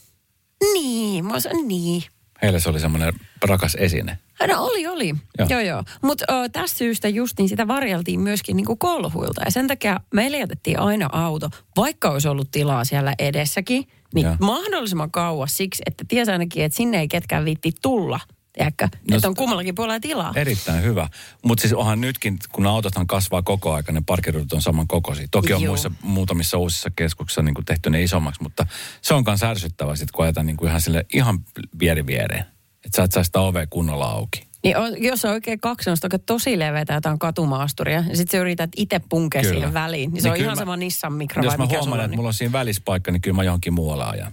Niin, 0.73 1.25
mä 1.25 1.39
sanoin, 1.39 1.67
niin. 1.67 2.03
Heille 2.41 2.59
se 2.59 2.69
oli 2.69 2.79
semmoinen 2.79 3.13
rakas 3.41 3.75
esine. 3.75 4.17
No 4.47 4.63
oli, 4.65 4.87
oli. 4.87 5.07
Joo, 5.07 5.15
Joo. 5.39 5.47
joo. 5.49 5.61
joo. 5.61 5.83
Mutta 6.01 6.25
tästä 6.51 6.77
syystä 6.77 7.07
just 7.09 7.37
niin 7.37 7.49
sitä 7.49 7.67
varjeltiin 7.67 8.19
myöskin 8.19 8.55
niinku 8.55 8.75
kolhuilta. 8.75 9.41
Ja 9.45 9.51
sen 9.51 9.67
takia 9.67 9.99
meille 10.13 10.37
jätettiin 10.37 10.79
aina 10.79 11.09
auto, 11.11 11.49
vaikka 11.75 12.09
olisi 12.09 12.27
ollut 12.27 12.51
tilaa 12.51 12.85
siellä 12.85 13.13
edessäkin, 13.19 13.87
niin 14.13 14.25
Joo. 14.25 14.35
mahdollisimman 14.39 15.11
kauas 15.11 15.57
siksi, 15.57 15.83
että 15.85 16.05
tiesi 16.07 16.31
ainakin, 16.31 16.63
että 16.63 16.75
sinne 16.75 16.99
ei 16.99 17.07
ketkään 17.07 17.45
viitti 17.45 17.71
tulla. 17.81 18.19
Tiedätkö? 18.57 18.87
No 19.11 19.15
että 19.15 19.27
on 19.27 19.35
kummallakin 19.35 19.75
puolella 19.75 19.99
tilaa. 19.99 20.31
Erittäin 20.35 20.83
hyvä. 20.83 21.09
Mutta 21.45 21.61
siis 21.61 21.73
onhan 21.73 22.01
nytkin, 22.01 22.39
kun 22.51 22.67
autothan 22.67 23.07
kasvaa 23.07 23.41
koko 23.41 23.73
ajan, 23.73 23.83
ne 23.91 24.01
parkkiruudut 24.05 24.53
on 24.53 24.61
saman 24.61 24.87
kokoisia. 24.87 25.27
Toki 25.31 25.53
on 25.53 25.61
Joo. 25.61 25.71
muissa, 25.71 25.91
muutamissa 26.01 26.57
uusissa 26.57 26.89
keskuksissa 26.95 27.41
niin 27.41 27.55
tehty 27.65 27.89
ne 27.89 28.03
isommaksi, 28.03 28.43
mutta 28.43 28.65
se 29.01 29.13
on 29.13 29.23
myös 29.27 29.43
ärsyttävää 29.43 29.95
sit, 29.95 30.11
kun 30.11 30.25
ajetaan 30.25 30.45
niin 30.45 30.57
kuin 30.57 30.69
ihan 30.69 30.81
sille 30.81 31.05
ihan 31.13 31.39
vieri 31.79 32.05
viereen. 32.05 32.45
Että 32.85 32.95
sä 32.95 33.03
et 33.03 33.11
saa 33.11 33.23
sitä 33.23 33.39
ovea 33.39 33.67
kunnolla 33.67 34.05
auki. 34.05 34.47
Niin 34.63 34.77
on, 34.77 35.03
jos 35.03 35.25
on 35.25 35.31
oikein 35.31 35.59
kaksi, 35.59 35.89
on 35.89 35.97
tosi 36.25 36.59
leveätä 36.59 36.93
jotain 36.93 37.19
katumaasturia, 37.19 38.03
ja 38.09 38.15
sitten 38.15 38.27
sä 38.31 38.37
yrität 38.37 38.69
itse 38.75 39.01
punkea 39.09 39.41
Kyllä. 39.41 39.53
siihen 39.53 39.73
väliin, 39.73 40.11
niin 40.13 40.21
se 40.21 40.29
Niin 40.29 40.33
on 40.33 40.37
ihan 40.39 40.51
mä- 40.51 40.55
sama 40.61 40.77
Nissan 40.77 41.13
Micra 41.13 41.43
Jos 41.43 41.57
vai 41.57 41.67
mä 41.67 41.77
huomaan, 41.77 42.01
että 42.01 42.15
mulla 42.17 42.27
on 42.29 42.33
siinä 42.33 42.51
välispaikka, 42.51 43.11
niin 43.11 43.21
kyllä 43.21 43.35
mä 43.35 43.43
johonkin 43.43 43.73
muualle 43.73 44.05
ajan. 44.05 44.31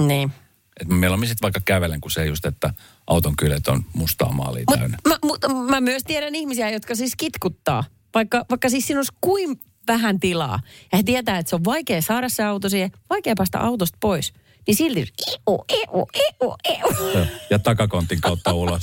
Niin. 0.00 0.32
Et 0.80 0.88
mä 0.88 0.94
mieluummin 0.94 1.28
sitten 1.28 1.42
vaikka 1.42 1.60
kävelen, 1.64 2.00
kun 2.00 2.10
se 2.10 2.26
just, 2.26 2.44
että 2.44 2.74
auton 3.06 3.36
kyljet 3.36 3.68
on 3.68 3.84
mustaa 3.92 4.32
maalia 4.32 4.64
Mut 4.70 4.78
täynnä. 4.78 4.98
mä, 5.08 5.18
mutta 5.24 5.48
mä 5.48 5.80
myös 5.80 6.02
tiedän 6.04 6.34
ihmisiä, 6.34 6.70
jotka 6.70 6.94
siis 6.94 7.12
kitkuttaa. 7.16 7.84
Vaikka, 8.14 8.44
vaikka 8.50 8.68
siis 8.68 8.86
siinä 8.86 8.98
olisi 8.98 9.12
kuin 9.20 9.60
vähän 9.88 10.20
tilaa. 10.20 10.60
Ja 10.92 10.98
he 10.98 11.02
tietää, 11.02 11.38
että 11.38 11.50
se 11.50 11.56
on 11.56 11.64
vaikea 11.64 12.02
saada 12.02 12.28
se 12.28 12.42
auto 12.42 12.68
siihen, 12.68 12.90
vaikea 13.10 13.34
päästä 13.38 13.60
autosta 13.60 13.98
pois. 14.00 14.32
Niin 14.66 14.74
silti, 14.74 15.06
eu, 15.46 15.64
eu, 15.68 16.08
eu, 16.40 16.56
eu. 16.64 17.26
Ja 17.50 17.58
takakontin 17.58 18.20
kautta 18.20 18.52
ulos. 18.52 18.82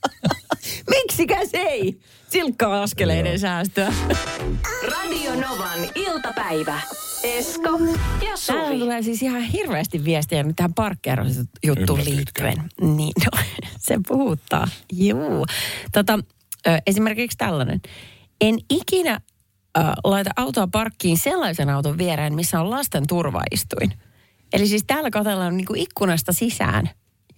Miksikäs 0.96 1.48
ei? 1.52 2.00
Silkkaa 2.28 2.82
askeleiden 2.82 3.38
säästöä. 3.38 3.92
Radio 4.82 5.34
Novan 5.34 5.80
iltapäivä. 5.94 6.80
Esko 7.36 7.68
ja 7.68 8.34
Täällä 8.46 8.66
Suvi. 8.68 8.78
tulee 8.78 9.02
siis 9.02 9.22
ihan 9.22 9.42
hirveästi 9.42 10.04
viestiä 10.04 10.42
nyt 10.42 10.56
tähän 10.56 10.74
parkkeerausjuttuun 10.74 12.00
Yllätytkö? 12.00 12.04
liittyen. 12.04 12.62
Niin, 12.80 13.12
no, 13.24 13.42
se 13.86 13.98
puhuttaa. 14.08 14.68
Juu. 14.92 15.46
Tota, 15.92 16.18
ö, 16.66 16.78
esimerkiksi 16.86 17.38
tällainen. 17.38 17.80
En 18.40 18.58
ikinä 18.70 19.20
ö, 19.78 19.80
laita 20.04 20.30
autoa 20.36 20.66
parkkiin 20.72 21.18
sellaisen 21.18 21.70
auton 21.70 21.98
viereen, 21.98 22.34
missä 22.34 22.60
on 22.60 22.70
lasten 22.70 23.06
turvaistuin. 23.06 23.92
Eli 24.52 24.66
siis 24.68 24.84
täällä 24.86 25.10
katsellaan 25.10 25.56
niin 25.56 25.66
kuin 25.66 25.80
ikkunasta 25.80 26.32
sisään 26.32 26.90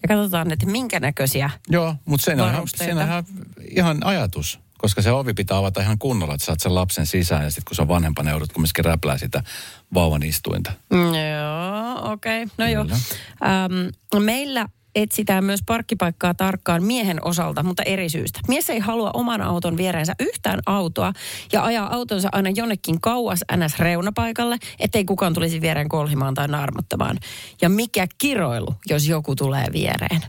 ja 0.02 0.08
katsotaan, 0.08 0.52
että 0.52 0.66
minkä 0.66 1.00
näköisiä. 1.00 1.50
Joo, 1.68 1.94
mutta 2.04 2.24
sen 2.24 2.40
on, 2.40 2.68
sen 2.76 2.98
on 2.98 3.24
ihan 3.70 4.06
ajatus. 4.06 4.60
Koska 4.80 5.02
se 5.02 5.12
ovi 5.12 5.34
pitää 5.34 5.58
avata 5.58 5.80
ihan 5.80 5.98
kunnolla, 5.98 6.34
että 6.34 6.46
saat 6.46 6.60
sen 6.60 6.74
lapsen 6.74 7.06
sisään 7.06 7.44
ja 7.44 7.50
sitten 7.50 7.64
kun 7.68 7.76
se 7.76 7.82
on 7.82 7.88
vanhempana 7.88 8.30
joudut 8.30 8.52
kumminkin 8.52 8.84
räplää 8.84 9.18
sitä 9.18 9.42
vauvan 9.94 10.22
istuinta. 10.22 10.72
Mm, 10.90 10.98
Joo, 10.98 12.12
okei. 12.12 12.42
Okay. 12.42 12.54
No 12.58 12.66
joo. 12.66 12.86
Ähm, 13.42 14.24
meillä 14.24 14.66
etsitään 14.94 15.44
myös 15.44 15.60
parkkipaikkaa 15.66 16.34
tarkkaan 16.34 16.82
miehen 16.82 17.24
osalta, 17.24 17.62
mutta 17.62 17.82
eri 17.82 18.08
syystä. 18.08 18.40
Mies 18.48 18.70
ei 18.70 18.78
halua 18.78 19.10
oman 19.14 19.42
auton 19.42 19.76
viereensä 19.76 20.14
yhtään 20.20 20.58
autoa 20.66 21.12
ja 21.52 21.64
ajaa 21.64 21.94
autonsa 21.94 22.28
aina 22.32 22.50
jonnekin 22.50 23.00
kauas 23.00 23.44
NS-reunapaikalle, 23.56 24.58
ettei 24.78 25.04
kukaan 25.04 25.34
tulisi 25.34 25.60
viereen 25.60 25.88
kolhimaan 25.88 26.34
tai 26.34 26.48
naarmuttamaan. 26.48 27.18
Ja 27.60 27.68
mikä 27.68 28.06
kiroilu, 28.18 28.74
jos 28.88 29.08
joku 29.08 29.36
tulee 29.36 29.66
viereen. 29.72 30.20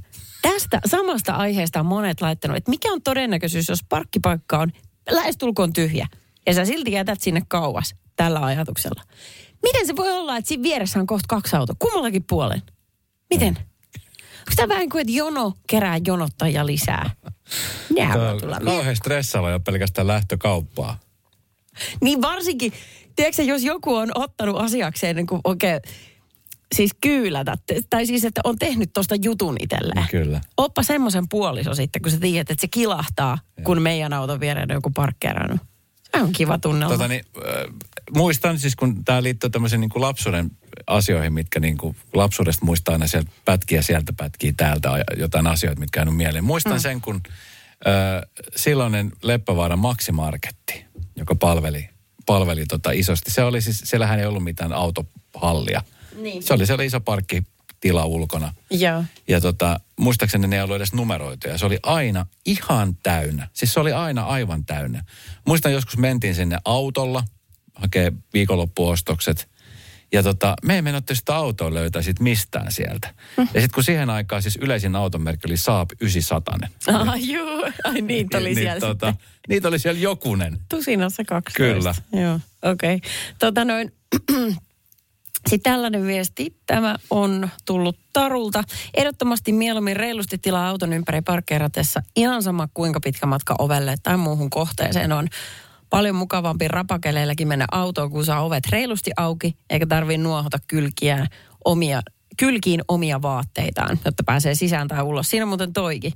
Tästä 0.42 0.80
samasta 0.86 1.34
aiheesta 1.34 1.80
on 1.80 1.86
monet 1.86 2.22
laittanut, 2.22 2.58
että 2.58 2.70
mikä 2.70 2.94
on 2.94 3.02
todennäköisyys, 3.02 3.70
jos 3.70 3.84
parkkipaikka 3.90 4.60
on 4.60 4.72
lähestulkoon 5.10 5.74
tyhjä 5.74 6.08
ja 6.46 6.54
sä 6.54 6.66
silti 6.66 6.92
jätät 6.92 7.22
sinne 7.22 7.42
kauas 7.48 7.96
tällä 8.16 8.40
ajatuksella. 8.40 9.04
Miten 9.64 9.88
se 9.88 9.96
voi 9.96 10.12
olla, 10.12 10.38
että 10.38 10.48
siinä 10.48 10.64
vieressä 10.64 11.00
on 11.00 11.08
kohta 11.08 11.26
kaksi 11.28 11.56
autoa, 11.56 11.76
kummallakin 11.80 12.24
puolen? 12.24 12.62
Miten? 13.30 13.58
Onko 14.40 14.52
tämä 14.56 14.68
vähän 14.68 14.90
kuin, 14.90 15.02
että 15.02 15.14
jono 15.14 15.54
kerää 15.68 16.00
jonottajia 16.08 16.66
lisää? 16.66 17.10
Tulla 18.42 18.60
kauhean 18.60 18.96
stressaava 18.96 19.50
jo 19.50 19.60
pelkästään 19.60 20.08
lähtökauppaa. 20.08 21.00
Niin 22.02 22.22
varsinkin, 22.22 22.74
tiedätkö 23.16 23.44
jos 23.44 23.64
joku 23.64 23.96
on 23.96 24.12
ottanut 24.16 24.62
asiakseen 24.62 25.16
niin 25.16 25.28
kuin 25.28 25.42
oikein, 25.44 25.82
siis 26.76 26.92
kyylätä, 27.02 27.58
tai 27.90 28.06
siis 28.06 28.26
että 28.26 28.42
on 28.44 28.56
tehnyt 28.60 28.94
tuosta 28.94 29.16
jutun 29.24 29.56
itselleen. 29.60 30.08
Kyllä. 30.12 30.42
Oppa 30.58 30.84
semmoisen 30.84 31.30
puoliso 31.30 31.76
sitten, 31.76 32.02
kun 32.02 32.12
sä 32.12 32.20
tiedät, 32.20 32.52
että 32.52 32.62
se 32.62 32.68
kilahtaa, 32.68 33.38
kun 33.64 33.82
meidän 33.82 34.14
auton 34.14 34.40
viereen 34.40 34.70
joku 34.74 34.90
parkkeerannut. 34.90 35.60
Se 36.16 36.24
on 36.24 36.32
kiva 36.32 36.58
tunnelma. 36.58 36.94
Tota, 36.94 37.08
niin, 37.08 37.26
äh, 37.38 37.74
muistan 38.16 38.60
siis, 38.60 38.76
kun 38.76 39.06
tämä 39.06 39.24
liittyy 39.24 39.50
tämmöisen 39.50 39.82
niin 39.82 39.90
kuin 39.90 40.02
lapsuuden 40.02 40.52
asioihin, 40.88 41.34
mitkä 41.34 41.60
niin 41.60 41.78
kuin 41.78 41.96
lapsuudesta 42.14 42.66
muistaa 42.66 42.94
aina 42.94 43.08
sieltä 43.08 43.32
pätkiä, 43.46 43.82
sieltä 43.82 44.14
pätkiä, 44.18 44.54
täältä 44.58 44.90
ja 44.90 45.04
jotain 45.18 45.48
asioita, 45.48 45.80
mitkä 45.80 46.02
on 46.02 46.14
mieleen. 46.14 46.44
Muistan 46.44 46.74
mm. 46.74 46.80
sen, 46.80 47.02
kun 47.02 47.22
äh, 47.88 48.22
silloinen 48.56 49.12
Leppävaaran 49.22 49.80
Maximarketti, 49.80 50.86
joka 51.16 51.36
palveli, 51.36 51.90
palveli 52.26 52.66
tota 52.66 52.92
isosti. 52.92 53.32
Se 53.32 53.44
oli 53.44 53.62
siis, 53.62 53.82
siellähän 53.86 54.20
ei 54.20 54.26
ollut 54.26 54.44
mitään 54.44 54.74
autohallia. 54.74 55.82
Niin. 56.16 56.44
Se 56.44 56.54
oli 56.54 56.66
siellä 56.66 56.84
iso 56.84 57.00
parkkitila 57.00 58.06
ulkona. 58.06 58.54
Joo. 58.72 59.04
Ja 59.28 59.42
tota, 59.42 59.80
muistaakseni 60.00 60.48
ne 60.48 60.56
ei 60.56 60.62
ollut 60.62 60.76
edes 60.76 60.94
numeroituja. 60.94 61.58
Se 61.58 61.66
oli 61.66 61.80
aina 61.84 62.26
ihan 62.46 62.96
täynnä. 63.04 63.48
Siis 63.54 63.74
se 63.74 63.80
oli 63.80 63.92
aina 63.92 64.24
aivan 64.24 64.66
täynnä. 64.66 65.04
Muistan 65.48 65.74
joskus 65.74 65.98
mentiin 65.98 66.36
sinne 66.36 66.58
autolla, 66.66 67.24
hakee 67.76 68.12
viikonloppuostokset. 68.34 69.52
Ja 70.14 70.24
tota, 70.24 70.56
me 70.66 70.76
ei 70.76 70.82
mennä 70.82 71.02
sitä 71.14 71.36
autoa 71.36 71.74
löytää 71.74 72.02
sit 72.02 72.20
mistään 72.20 72.72
sieltä. 72.72 73.14
Ja 73.38 73.46
sitten 73.46 73.70
kun 73.74 73.84
siihen 73.84 74.10
aikaan 74.10 74.42
siis 74.42 74.58
yleisin 74.62 74.96
automerkki 74.96 75.48
oli 75.48 75.58
Saab 75.58 75.90
900. 76.02 76.58
Ah, 76.88 77.14
juu. 77.24 77.64
Ai 77.84 78.02
niitä 78.02 78.38
oli 78.38 78.56
siellä 78.56 78.80
tota, 78.80 79.12
sitten. 79.12 79.28
Niitä 79.50 79.68
oli 79.68 79.80
siellä 79.80 80.00
jokunen. 80.00 80.60
Tusinassa 80.70 81.24
12. 81.26 81.58
Kyllä. 81.58 82.24
Joo, 82.24 82.40
okei. 82.62 82.96
Okay. 82.96 83.10
Tota 83.40 83.66
noin, 83.66 83.94
sitten 85.50 85.74
tällainen 85.74 86.08
viesti, 86.08 86.56
tämä 86.66 86.96
on 87.10 87.50
tullut 87.66 88.00
Tarulta. 88.14 88.64
Ehdottomasti 88.94 89.52
mieluummin 89.52 89.96
reilusti 89.96 90.38
tilaa 90.38 90.70
auton 90.70 90.94
ympäri 90.94 91.22
parkkeeratessa. 91.22 92.04
Ihan 92.16 92.44
sama 92.44 92.68
kuinka 92.74 93.00
pitkä 93.00 93.26
matka 93.26 93.56
ovelle 93.60 93.96
tai 94.04 94.18
muuhun 94.18 94.50
kohteeseen 94.50 95.12
on. 95.12 95.28
Paljon 95.90 96.16
mukavampi 96.16 96.68
rapakeleilläkin 96.68 97.48
mennä 97.48 97.66
autoon, 97.72 98.12
kun 98.12 98.26
saa 98.26 98.46
ovet 98.46 98.68
reilusti 98.70 99.12
auki, 99.18 99.58
eikä 99.70 99.86
tarvii 99.86 100.18
nuohota 100.18 100.58
kylkiään 100.68 101.28
omia, 101.66 102.02
kylkiin 102.38 102.82
omia 102.88 103.22
vaatteitaan, 103.22 104.00
jotta 104.06 104.24
pääsee 104.24 104.56
sisään 104.56 104.88
tai 104.88 105.02
ulos. 105.02 105.30
Siinä 105.30 105.44
on 105.44 105.48
muuten 105.48 105.74
toikin. 105.74 106.14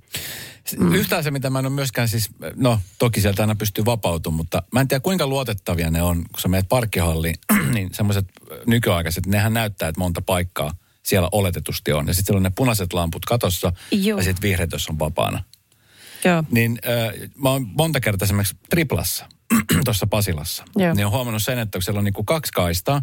Mm. 0.77 0.93
Yhtään 0.93 1.23
se, 1.23 1.31
mitä 1.31 1.49
mä 1.49 1.59
en 1.59 1.65
ole 1.65 1.73
myöskään 1.73 2.07
siis, 2.07 2.29
no 2.55 2.79
toki 2.99 3.21
sieltä 3.21 3.43
aina 3.43 3.55
pystyy 3.55 3.85
vapautumaan, 3.85 4.37
mutta 4.37 4.63
mä 4.71 4.81
en 4.81 4.87
tiedä 4.87 5.01
kuinka 5.01 5.27
luotettavia 5.27 5.89
ne 5.89 6.01
on, 6.01 6.17
kun 6.17 6.41
sä 6.41 6.47
menet 6.47 6.69
parkkihalliin, 6.69 7.35
niin 7.73 7.89
semmoiset 7.93 8.25
nykyaikaiset, 8.65 9.25
nehän 9.25 9.53
näyttää, 9.53 9.89
että 9.89 9.99
monta 9.99 10.21
paikkaa 10.21 10.71
siellä 11.03 11.29
oletetusti 11.31 11.91
on. 11.91 12.07
Ja 12.07 12.13
sitten 12.13 12.25
siellä 12.25 12.39
on 12.39 12.43
ne 12.43 12.51
punaiset 12.55 12.93
lamput 12.93 13.25
katossa 13.25 13.71
Joo. 13.91 14.17
ja 14.17 14.23
sitten 14.23 14.41
vihreät, 14.41 14.71
jos 14.71 14.89
on 14.89 14.99
vapaana. 14.99 15.43
Joo. 16.25 16.43
Niin 16.51 16.79
äh, 16.87 17.29
mä 17.35 17.49
oon 17.49 17.67
monta 17.77 17.99
kertaa 17.99 18.25
esimerkiksi 18.25 18.55
triplassa, 18.69 19.25
tuossa 19.85 20.07
Pasilassa. 20.07 20.63
Joo. 20.75 20.93
Niin 20.93 21.05
on 21.05 21.11
huomannut 21.11 21.43
sen, 21.43 21.59
että 21.59 21.77
kun 21.77 21.83
siellä 21.83 21.99
on 21.99 22.03
niinku 22.03 22.23
kaksi 22.23 22.51
kaistaa, 22.51 23.01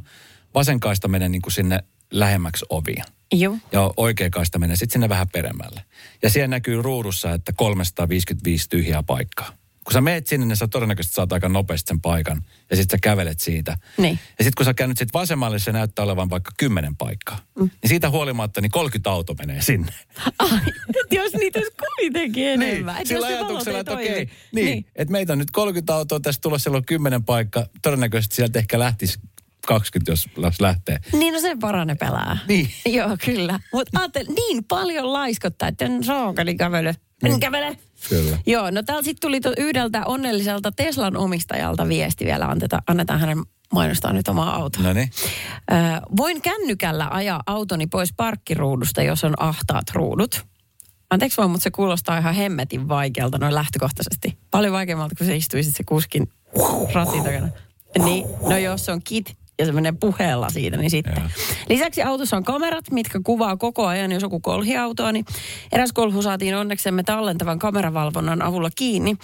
vasen 0.54 0.80
kaista 0.80 1.08
menee 1.08 1.28
niinku 1.28 1.50
sinne 1.50 1.84
lähemmäksi 2.12 2.66
ovia. 2.68 3.04
Joo. 3.32 3.56
Ja 3.72 3.90
oikea 3.96 4.30
kaista 4.30 4.58
menee 4.58 4.76
sitten 4.76 4.92
sinne 4.92 5.08
vähän 5.08 5.28
peremmälle. 5.28 5.84
Ja 6.22 6.30
siellä 6.30 6.48
näkyy 6.48 6.82
ruudussa, 6.82 7.32
että 7.32 7.52
355 7.52 8.68
tyhjää 8.68 9.02
paikkaa. 9.02 9.52
Kun 9.84 9.92
sä 9.92 10.00
meet 10.00 10.26
sinne, 10.26 10.46
niin 10.46 10.56
sä 10.56 10.68
todennäköisesti 10.68 11.14
saat 11.14 11.32
aika 11.32 11.48
nopeasti 11.48 11.88
sen 11.88 12.00
paikan. 12.00 12.42
Ja 12.70 12.76
sitten 12.76 12.98
sä 12.98 13.00
kävelet 13.02 13.40
siitä. 13.40 13.78
Niin. 13.98 14.18
Ja 14.38 14.44
sitten 14.44 14.52
kun 14.56 14.64
sä 14.64 14.74
käynyt 14.74 14.98
sitten 14.98 15.20
vasemmalle, 15.20 15.58
se 15.58 15.72
näyttää 15.72 16.04
olevan 16.04 16.30
vaikka 16.30 16.50
10 16.56 16.96
paikkaa. 16.96 17.38
Mm. 17.58 17.70
Niin 17.82 17.88
siitä 17.88 18.10
huolimatta, 18.10 18.60
niin 18.60 18.70
30 18.70 19.10
auto 19.10 19.34
menee 19.34 19.62
sinne. 19.62 19.92
Ai, 20.38 20.60
jos 21.10 21.32
niitä 21.32 21.58
olisi 21.58 21.72
kuitenkin 21.96 22.48
enemmän. 22.62 23.00
Et 23.00 23.06
Sillä 23.06 23.26
ajatuksella, 23.26 23.78
että 23.78 23.92
okei, 23.92 24.30
niin, 24.52 24.66
niin. 24.66 24.86
että 24.96 25.12
meitä 25.12 25.32
on 25.32 25.38
nyt 25.38 25.50
30 25.50 25.94
autoa, 25.94 26.20
tässä 26.20 26.40
tulossa 26.40 26.62
siellä 26.62 26.76
on 26.76 26.84
10 26.84 27.24
paikkaa. 27.24 27.66
Todennäköisesti 27.82 28.36
sieltä 28.36 28.58
ehkä 28.58 28.78
lähtisi 28.78 29.18
20, 29.66 30.12
jos 30.12 30.28
lähtee. 30.60 30.98
Niin, 31.12 31.34
no 31.34 31.40
sen 31.40 31.58
parane 31.58 31.94
pelaa. 31.94 32.38
Niin. 32.48 32.68
Joo, 32.96 33.16
kyllä. 33.24 33.60
Mutta 33.72 34.00
ajattel, 34.00 34.26
niin 34.28 34.64
paljon 34.64 35.12
laiskottaa, 35.12 35.68
että 35.68 35.84
en 35.84 36.04
saakeli 36.04 36.54
kävele. 36.54 36.96
En 37.22 37.40
kävele. 37.40 37.76
Kyllä. 38.08 38.38
Joo, 38.46 38.70
no 38.70 38.82
täällä 38.82 39.02
sitten 39.02 39.20
tuli 39.20 39.40
yhdeltä 39.58 40.02
onnelliselta 40.06 40.72
Teslan 40.72 41.16
omistajalta 41.16 41.88
viesti 41.88 42.24
vielä. 42.24 42.46
Anteta, 42.46 42.82
annetaan 42.86 43.20
hänen 43.20 43.38
mainostaa 43.72 44.12
nyt 44.12 44.28
omaa 44.28 44.54
autoa. 44.54 44.82
No 44.82 44.92
niin. 44.92 45.10
Ö, 45.72 45.74
voin 46.16 46.42
kännykällä 46.42 47.08
ajaa 47.10 47.42
autoni 47.46 47.86
pois 47.86 48.12
parkkiruudusta, 48.16 49.02
jos 49.02 49.24
on 49.24 49.34
ahtaat 49.42 49.84
ruudut. 49.92 50.46
Anteeksi 51.10 51.36
vaan, 51.36 51.50
mutta 51.50 51.64
se 51.64 51.70
kuulostaa 51.70 52.18
ihan 52.18 52.34
hemmetin 52.34 52.88
vaikealta 52.88 53.38
noin 53.38 53.54
lähtökohtaisesti. 53.54 54.38
Paljon 54.50 54.72
vaikeammalta, 54.72 55.14
kun 55.18 55.26
se 55.26 55.36
istuisit 55.36 55.76
se 55.76 55.84
kuskin 55.84 56.28
ratin 56.94 57.24
takana. 57.24 57.48
Niin, 58.04 58.24
no 58.48 58.58
jos 58.58 58.84
se 58.84 58.92
on 58.92 59.00
kit 59.04 59.36
ja 59.58 59.66
se 59.66 59.72
menee 59.72 59.92
puheella 60.00 60.50
siitä, 60.50 60.76
niin 60.76 60.90
sitten. 60.90 61.14
Joo. 61.16 61.28
Lisäksi 61.68 62.02
autossa 62.02 62.36
on 62.36 62.44
kamerat, 62.44 62.90
mitkä 62.90 63.20
kuvaa 63.24 63.56
koko 63.56 63.86
ajan, 63.86 64.12
jos 64.12 64.22
joku 64.22 64.40
kolhi 64.40 64.76
autoa, 64.76 65.12
niin 65.12 65.24
eräs 65.72 65.92
kolhu 65.92 66.22
saatiin 66.22 66.54
onneksemme 66.54 67.02
tallentavan 67.02 67.58
kameravalvonnan 67.58 68.42
avulla 68.42 68.70
kiinni. 68.76 69.16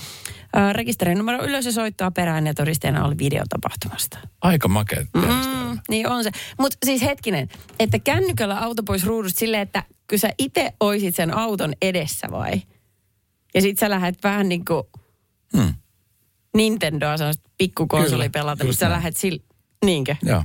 Ää, 0.52 0.72
rekisterin 0.72 1.18
numero 1.18 1.44
ylös 1.44 1.66
ja 1.66 1.72
soittaa 1.72 2.10
perään 2.10 2.46
ja 2.46 2.54
todisteena 2.54 3.04
oli 3.04 3.18
videotapahtumasta. 3.18 4.18
Aika 4.40 4.68
makea 4.68 5.04
Mm, 5.14 5.78
niin 5.88 6.08
on 6.08 6.24
se. 6.24 6.30
Mutta 6.58 6.76
siis 6.84 7.02
hetkinen, 7.02 7.48
että 7.80 7.98
kännykällä 7.98 8.58
auto 8.58 8.82
pois 8.82 9.04
ruudusta 9.04 9.38
silleen, 9.38 9.62
että 9.62 9.82
kun 10.10 10.18
sä 10.18 10.30
itse 10.38 10.72
oisit 10.80 11.14
sen 11.14 11.36
auton 11.36 11.72
edessä 11.82 12.28
vai? 12.30 12.62
Ja 13.54 13.60
sit 13.62 13.78
sä 13.78 13.90
lähdet 13.90 14.22
vähän 14.22 14.48
niin 14.48 14.64
kuin 14.64 14.82
Hmm. 15.56 15.74
Nintendoa, 16.56 17.16
sellaista 17.16 17.50
pikkukonsoli 17.58 18.10
Kyllä, 18.10 18.28
pelata, 18.28 18.64
niin 18.64 18.74
sä 18.74 18.90
lähdet 18.90 19.16
sillä, 19.16 19.42
niinkö? 19.84 20.16
Joo. 20.22 20.42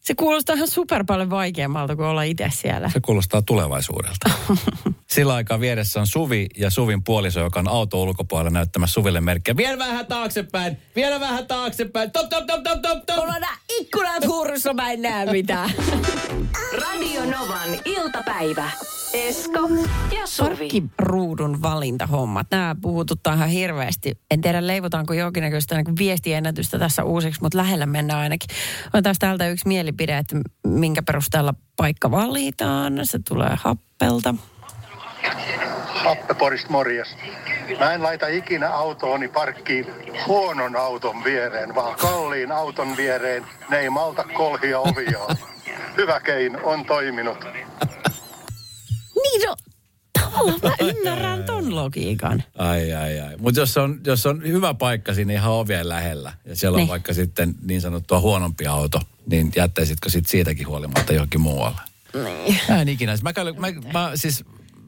Se 0.00 0.14
kuulostaa 0.14 0.56
ihan 0.56 0.68
super 0.68 1.04
paljon 1.04 1.30
vaikeammalta 1.30 1.96
kuin 1.96 2.06
olla 2.06 2.22
itse 2.22 2.50
siellä. 2.52 2.90
Se 2.90 3.00
kuulostaa 3.00 3.42
tulevaisuudelta. 3.42 4.30
Sillä 5.10 5.34
aikaa 5.34 5.60
vieressä 5.60 6.00
on 6.00 6.06
Suvi 6.06 6.46
ja 6.56 6.70
Suvin 6.70 7.04
puoliso, 7.04 7.40
joka 7.40 7.60
on 7.60 7.68
auto 7.68 8.02
ulkopuolella 8.02 8.50
näyttämässä 8.50 8.94
Suville 8.94 9.20
merkkiä. 9.20 9.56
Vielä 9.56 9.78
vähän 9.78 10.06
taaksepäin, 10.06 10.76
vielä 10.96 11.20
vähän 11.20 11.46
taaksepäin. 11.46 12.10
Top, 12.10 12.28
top, 12.28 12.46
top, 12.46 12.62
top, 12.62 12.82
top, 12.82 13.06
top. 13.06 13.16
Mulla 13.16 13.34
on 13.34 13.40
nää 13.40 13.56
ikkunat 13.80 14.26
hurrussa, 14.26 14.74
mä 14.74 14.90
en 14.90 15.02
näe 15.02 15.32
mitään. 15.32 15.70
Radio 16.82 17.24
Novan 17.24 17.68
iltapäivä. 17.84 18.70
Esko 19.12 19.68
ja 20.20 20.26
Suvi. 20.26 20.48
Parkkiruudun 20.56 21.62
valintahommat. 21.62 22.46
Nämä 22.50 22.76
puhututtaa 22.82 23.34
ihan 23.34 23.48
hirveästi. 23.48 24.18
En 24.30 24.40
tiedä, 24.40 24.66
leivotaanko 24.66 25.12
jonkinnäköistä 25.12 25.74
niin 25.76 25.96
viestiennätystä 25.98 26.78
tässä 26.78 27.04
uusiksi, 27.04 27.40
mutta 27.42 27.58
lähellä 27.58 27.86
mennään 27.86 28.20
ainakin. 28.20 28.56
On 28.94 29.02
taas 29.02 29.18
täältä 29.18 29.48
yksi 29.48 29.68
mielipide, 29.68 30.18
että 30.18 30.36
minkä 30.66 31.02
perusteella 31.02 31.54
paikka 31.76 32.10
valitaan. 32.10 33.00
Se 33.02 33.18
tulee 33.28 33.56
happelta. 33.56 34.34
Happe 35.86 36.34
Porista 36.34 36.70
morjes. 36.70 37.16
Mä 37.78 37.92
en 37.92 38.02
laita 38.02 38.26
ikinä 38.26 38.70
autooni 38.70 39.28
parkkiin 39.28 39.86
huonon 40.26 40.76
auton 40.76 41.24
viereen, 41.24 41.74
vaan 41.74 41.96
kalliin 41.96 42.52
auton 42.52 42.96
viereen. 42.96 43.46
Ne 43.70 43.78
ei 43.78 43.90
malta 43.90 44.24
kolhia 44.24 44.78
oviaan. 44.78 45.36
Hyvä 45.96 46.20
keino 46.20 46.58
on 46.62 46.84
toiminut. 46.84 47.44
Niin 49.32 49.46
no, 49.48 49.56
Tavallaan 50.20 50.60
mä 50.62 50.74
ymmärrän 50.80 51.44
ton 51.44 51.74
logiikan. 51.74 52.42
Ai, 52.58 52.92
ai, 52.94 53.20
ai. 53.20 53.36
Mutta 53.36 53.60
jos 53.60 53.76
on, 53.76 54.00
jos 54.06 54.26
on 54.26 54.42
hyvä 54.42 54.74
paikka 54.74 55.14
siinä 55.14 55.32
ihan 55.32 55.52
ovien 55.52 55.88
lähellä, 55.88 56.32
ja 56.44 56.56
siellä 56.56 56.76
on 56.76 56.80
Niin. 56.80 56.88
vaikka 56.88 57.14
sitten 57.14 57.54
niin 57.62 57.80
sanottua 57.80 58.20
huonompi 58.20 58.66
auto, 58.66 59.00
niin 59.26 59.52
jättäisitkö 59.56 60.10
sit 60.10 60.26
siitäkin 60.26 60.66
huolimatta 60.68 61.12
johonkin 61.12 61.40
muualle? 61.40 61.80
Niin. 62.24 62.58
Mä 62.68 62.80
en 62.82 62.88
ikinä. 62.88 63.16
Mä, 63.22 63.32
käyn, 63.32 63.60
mä, 63.60 63.66
mä, 63.92 64.10
siis, 64.14 64.44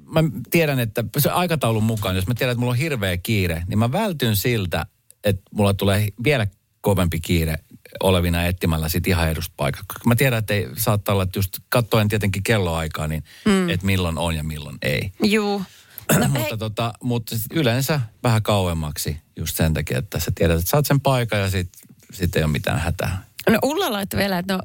mä 0.07 0.21
tiedän, 0.51 0.79
että 0.79 1.05
se 1.19 1.31
aikataulun 1.31 1.85
mukaan, 1.85 2.17
jos 2.17 2.27
mä 2.27 2.35
tiedän, 2.35 2.53
että 2.53 2.61
mulla 2.61 2.71
on 2.73 2.79
hirveä 2.79 3.17
kiire, 3.17 3.63
niin 3.69 3.79
mä 3.79 3.93
vältyn 3.93 4.37
siltä, 4.37 4.87
että 5.25 5.43
mulla 5.55 5.75
tulee 5.75 6.09
vielä 6.25 6.47
kovempi 6.81 7.21
kiire 7.21 7.59
olevina 8.01 8.47
etsimällä 8.47 8.89
sit 8.89 9.07
ihan 9.07 9.31
edustapaikat. 9.31 9.85
Koska 9.89 10.09
Mä 10.09 10.17
tiedän, 10.17 10.39
että 10.39 10.55
ei 10.55 10.69
saattaa 10.77 11.13
olla, 11.13 11.23
että 11.23 11.39
just 11.39 11.59
katsoen 11.69 12.09
tietenkin 12.09 12.43
kelloaikaa, 12.43 13.09
niin 13.09 13.25
mm. 13.45 13.69
että 13.69 13.87
milloin 13.87 14.19
on 14.19 14.37
ja 14.37 14.45
milloin 14.45 14.79
ei. 14.83 15.13
Juu. 15.25 15.63
No, 16.19 16.29
mutta, 16.29 16.57
tota, 16.57 16.93
mutta 17.03 17.37
yleensä 17.53 18.01
vähän 18.23 18.43
kauemmaksi 18.43 19.17
just 19.37 19.57
sen 19.57 19.75
takia, 19.75 19.99
että 19.99 20.21
sä 20.21 20.33
tiedät, 20.35 20.59
että 20.59 20.71
saat 20.71 20.87
sen 20.87 21.01
paikan 21.01 21.41
ja 21.41 21.51
sitten 21.51 21.89
sit 22.13 22.37
ei 22.37 22.43
ole 22.43 22.53
mitään 22.53 22.79
hätää. 22.79 23.25
No 23.51 23.59
Ulla 23.63 23.93
laittoi 23.93 24.21
vielä, 24.21 24.39
että 24.39 24.55
no, 24.55 24.61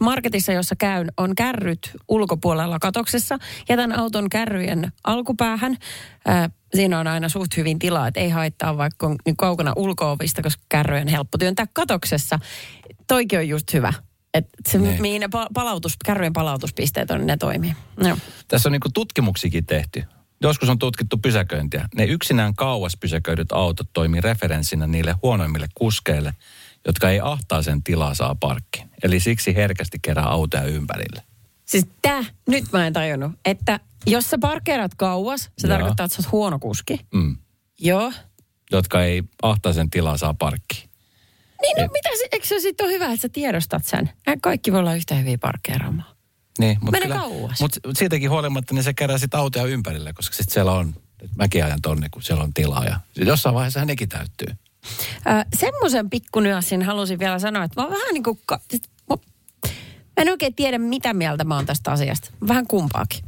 marketissa, 0.00 0.52
jossa 0.52 0.76
käyn, 0.76 1.12
on 1.16 1.34
kärryt 1.34 1.90
ulkopuolella 2.08 2.78
katoksessa. 2.78 3.38
Jätän 3.68 3.98
auton 3.98 4.30
kärryjen 4.30 4.92
alkupäähän. 5.04 5.76
Ö, 6.28 6.50
siinä 6.74 7.00
on 7.00 7.06
aina 7.06 7.28
suht 7.28 7.56
hyvin 7.56 7.78
tilaa, 7.78 8.08
että 8.08 8.20
ei 8.20 8.30
haittaa 8.30 8.76
vaikka 8.76 9.06
on 9.06 9.16
niin 9.26 9.36
kaukana 9.36 9.72
ulkoovista, 9.76 10.42
koska 10.42 10.62
kärryjen 10.68 11.08
helppo 11.08 11.38
työntää 11.38 11.66
katoksessa. 11.72 12.38
Toikin 13.06 13.38
on 13.38 13.48
just 13.48 13.72
hyvä. 13.72 13.92
Että 14.34 14.50
se, 14.68 14.78
Niin. 14.78 15.02
mihin 15.02 15.20
ne 15.20 15.26
pa- 15.26 15.46
palautus, 15.54 15.92
kärryjen 16.04 16.32
palautuspisteet 16.32 17.10
on, 17.10 17.18
niin 17.18 17.26
ne 17.26 17.36
toimii. 17.36 17.72
Joo. 18.04 18.16
Tässä 18.48 18.68
on 18.68 18.72
niinku 18.72 18.88
tutkimuksikin 18.94 19.66
tehty. 19.66 20.04
Joskus 20.42 20.68
on 20.68 20.78
tutkittu 20.78 21.18
pysäköintiä. 21.18 21.88
Ne 21.96 22.04
yksinään 22.04 22.54
kauas 22.54 22.96
pysäköidyt 23.00 23.52
autot 23.52 23.86
toimii 23.92 24.20
referenssinä 24.20 24.86
niille 24.86 25.14
huonoimmille 25.22 25.66
kuskeille, 25.74 26.34
jotka 26.86 27.10
ei 27.10 27.20
ahtaisen 27.22 27.82
tilaa 27.82 28.14
saa 28.14 28.34
parkkiin. 28.34 28.90
Eli 29.02 29.20
siksi 29.20 29.54
herkästi 29.56 29.98
kerää 30.02 30.26
autoja 30.26 30.64
ympärille. 30.64 31.22
Siis 31.64 31.86
tää, 32.02 32.24
nyt 32.48 32.64
mä 32.72 32.86
en 32.86 32.92
tajunnut, 32.92 33.32
että 33.44 33.80
jos 34.06 34.30
sä 34.30 34.38
parkkeerat 34.38 34.94
kauas, 34.94 35.50
se 35.58 35.68
Joo. 35.68 35.74
tarkoittaa, 35.76 36.04
että 36.04 36.16
sä 36.16 36.22
oot 36.28 36.32
huono 36.32 36.58
kuski. 36.58 37.00
Mm. 37.14 37.36
Joo. 37.80 38.12
Jotka 38.72 39.04
ei 39.04 39.22
ahtaisen 39.42 39.90
tilaa 39.90 40.16
saa 40.16 40.34
parkkiin. 40.34 40.90
Niin 41.62 41.76
no 41.78 41.84
Et- 41.84 41.92
mitä 41.92 42.08
se, 42.18 42.28
eikö 42.32 42.46
se 42.46 42.60
sitten 42.60 42.86
ole 42.86 42.92
hyvä, 42.94 43.04
että 43.04 43.22
sä 43.22 43.28
tiedostat 43.28 43.84
sen? 43.86 44.10
Nämä 44.26 44.36
kaikki 44.42 44.72
voi 44.72 44.80
olla 44.80 44.94
yhtä 44.94 45.14
hyviä 45.14 45.38
parkkeeraamaan. 45.38 46.16
Niin, 46.58 46.78
mutta 46.80 47.00
Mene 47.00 47.14
kauas. 47.14 47.60
Mutta 47.60 47.80
siitäkin 47.98 48.30
huolimatta, 48.30 48.74
niin 48.74 48.84
se 48.84 48.94
kerää 48.94 49.18
sitten 49.18 49.40
autoja 49.40 49.64
ympärille, 49.64 50.12
koska 50.12 50.36
sitten 50.36 50.54
siellä 50.54 50.72
on, 50.72 50.88
että 51.22 51.36
mäkin 51.36 51.64
ajan 51.64 51.82
tonne, 51.82 52.08
kun 52.08 52.22
siellä 52.22 52.44
on 52.44 52.54
tilaa. 52.54 52.84
Ja 52.84 53.00
jossain 53.16 53.54
vaiheessa 53.54 53.84
nekin 53.84 54.08
täyttyy. 54.08 54.46
Ö, 55.26 55.44
semmoisen 55.58 56.10
pikkunyanssin 56.10 56.82
halusin 56.82 57.18
vielä 57.18 57.38
sanoa, 57.38 57.64
että 57.64 57.80
mä 57.80 57.84
oon 57.86 57.94
vähän 57.94 58.14
niin 58.14 58.22
kuin... 58.22 58.40
Ka- 58.46 58.60
mä, 59.10 59.16
mä 60.16 60.22
en 60.22 60.30
oikein 60.30 60.54
tiedä, 60.54 60.78
mitä 60.78 61.14
mieltä 61.14 61.44
mä 61.44 61.54
oon 61.56 61.66
tästä 61.66 61.90
asiasta. 61.92 62.30
Vähän 62.48 62.66
kumpaakin. 62.66 63.24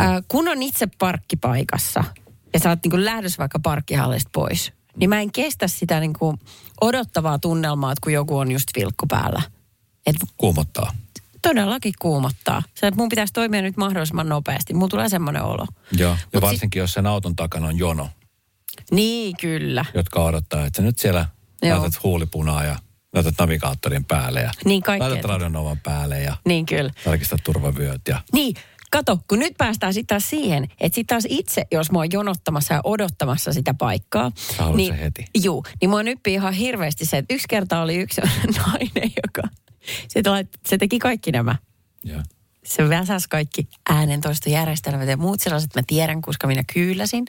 Ö, 0.00 0.04
kun 0.28 0.48
on 0.48 0.62
itse 0.62 0.88
parkkipaikassa 0.98 2.04
ja 2.54 2.60
sä 2.60 2.68
oot 2.68 2.78
niin 2.84 2.90
kuin 2.90 3.04
lähdössä 3.04 3.38
vaikka 3.38 3.58
parkkihallista 3.58 4.30
pois, 4.32 4.72
niin 4.96 5.10
mä 5.10 5.20
en 5.20 5.32
kestä 5.32 5.68
sitä 5.68 6.00
niin 6.00 6.12
kuin 6.12 6.40
odottavaa 6.80 7.38
tunnelmaa, 7.38 7.92
että 7.92 8.00
kun 8.02 8.12
joku 8.12 8.38
on 8.38 8.52
just 8.52 8.68
vilkku 8.76 9.06
päällä. 9.06 9.42
Että 10.06 10.26
Kuumottaa. 10.36 10.92
todellakin 11.42 11.92
kuumottaa. 11.98 12.62
Se, 12.74 12.86
että 12.86 13.00
mun 13.00 13.08
pitäisi 13.08 13.32
toimia 13.32 13.62
nyt 13.62 13.76
mahdollisimman 13.76 14.28
nopeasti. 14.28 14.74
Mulla 14.74 14.88
tulee 14.88 15.08
semmoinen 15.08 15.42
olo. 15.42 15.66
Joo, 15.92 16.10
ja 16.12 16.18
Mut 16.34 16.42
varsinkin 16.42 16.80
jos 16.80 16.92
sen 16.92 17.06
auton 17.06 17.36
takana 17.36 17.66
on 17.66 17.78
jono, 17.78 18.08
Niin, 18.90 19.36
kyllä. 19.40 19.84
jotka 19.94 20.24
odottaa, 20.24 20.66
että 20.66 20.82
nyt 20.82 20.98
siellä 20.98 21.26
Joo. 21.62 21.78
laitat 21.80 22.02
huulipunaa 22.02 22.64
ja 22.64 22.76
laitat 23.14 23.34
navigaattorin 23.38 24.04
päälle 24.04 24.40
ja 24.40 24.50
Niin 24.64 24.82
kaikkea. 24.82 25.08
laitat 25.08 25.24
radionovan 25.24 25.78
päälle 25.82 26.20
ja 26.20 26.36
Niin, 26.46 26.66
kyllä. 26.66 26.90
tarkistat 27.04 27.40
turvavyöt 27.44 28.00
ja 28.08 28.20
Niin, 28.32 28.54
kato, 28.90 29.18
kun 29.28 29.38
nyt 29.38 29.54
päästään 29.58 29.94
sitten 29.94 30.16
taas 30.16 30.30
siihen, 30.30 30.64
että 30.64 30.94
sitten 30.94 31.06
taas 31.06 31.24
itse, 31.28 31.66
jos 31.72 31.90
mä 31.90 31.98
oon 31.98 32.12
jonottamassa 32.12 32.74
ja 32.74 32.80
odottamassa 32.84 33.52
sitä 33.52 33.74
paikkaa. 33.74 34.32
Sä 34.34 34.62
haluat 34.62 34.76
niin, 34.76 34.94
heti. 34.94 35.24
Juu, 35.42 35.64
niin 35.80 35.90
mua 35.90 36.02
nyppii 36.02 36.34
ihan 36.34 36.52
hirveästi 36.52 37.04
se, 37.06 37.18
että 37.18 37.34
yksi 37.34 37.48
kerta 37.48 37.82
oli 37.82 37.96
yksi 37.96 38.20
nainen, 38.66 39.12
joka 39.26 39.48
se, 40.08 40.22
se 40.68 40.78
teki 40.78 40.98
kaikki 40.98 41.32
nämä. 41.32 41.56
ja 42.04 42.22
Se 42.64 42.88
väsäsi 42.88 43.28
kaikki 43.28 43.68
äänentoistojärjestelmät 43.90 45.08
ja 45.08 45.16
muut 45.16 45.40
sellaiset, 45.40 45.74
mä 45.74 45.82
tiedän, 45.86 46.22
koska 46.22 46.46
minä 46.46 46.62
kyyläsin. 46.72 47.24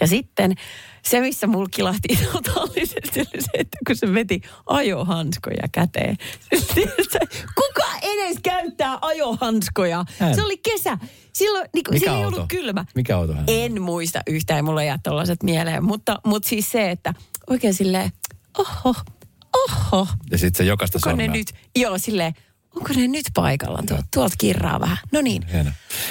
Ja 0.00 0.06
sitten 0.06 0.54
se, 1.02 1.20
missä 1.20 1.46
mulla 1.46 1.68
kilahti 1.70 2.08
totaalisesti, 2.32 3.20
oli 3.20 3.42
se, 3.42 3.50
että 3.54 3.78
kun 3.86 3.96
se 3.96 4.14
veti 4.14 4.40
ajohanskoja 4.66 5.68
käteen. 5.72 6.16
Kuka 7.54 7.86
edes 8.02 8.36
käyttää 8.42 8.98
ajohanskoja? 9.00 10.04
Se 10.34 10.42
oli 10.42 10.56
kesä. 10.56 10.98
Silloin 11.32 11.68
niin 11.74 11.84
kuin, 11.84 11.94
Mikä 11.94 12.10
ei 12.10 12.24
auto? 12.24 12.36
ollut 12.36 12.48
kylmä. 12.48 12.84
Mikä 12.94 13.16
auto 13.16 13.32
hän? 13.34 13.44
En 13.48 13.82
muista 13.82 14.20
yhtään, 14.26 14.56
ei 14.56 14.62
mulla 14.62 14.82
jää 14.82 14.98
tollaset 15.02 15.42
mieleen. 15.42 15.84
Mutta, 15.84 16.20
mutta 16.26 16.48
siis 16.48 16.70
se, 16.72 16.90
että 16.90 17.14
oikein 17.50 17.74
silleen, 17.74 18.12
oho, 18.58 18.94
oho. 19.56 20.06
Ja 20.30 20.38
sitten 20.38 20.58
se 20.58 20.64
jokaista 20.64 20.98
sormea. 20.98 21.30
nyt, 21.30 21.52
joo 21.76 21.98
silleen, 21.98 22.34
onko 22.76 22.88
ne 22.96 23.08
nyt 23.08 23.26
paikalla? 23.34 23.82
Tuolta, 23.88 24.06
tuolta 24.14 24.34
kirraa 24.38 24.80
vähän. 24.80 24.98
No 25.12 25.20
niin, 25.20 25.46
Hieno. 25.46 25.70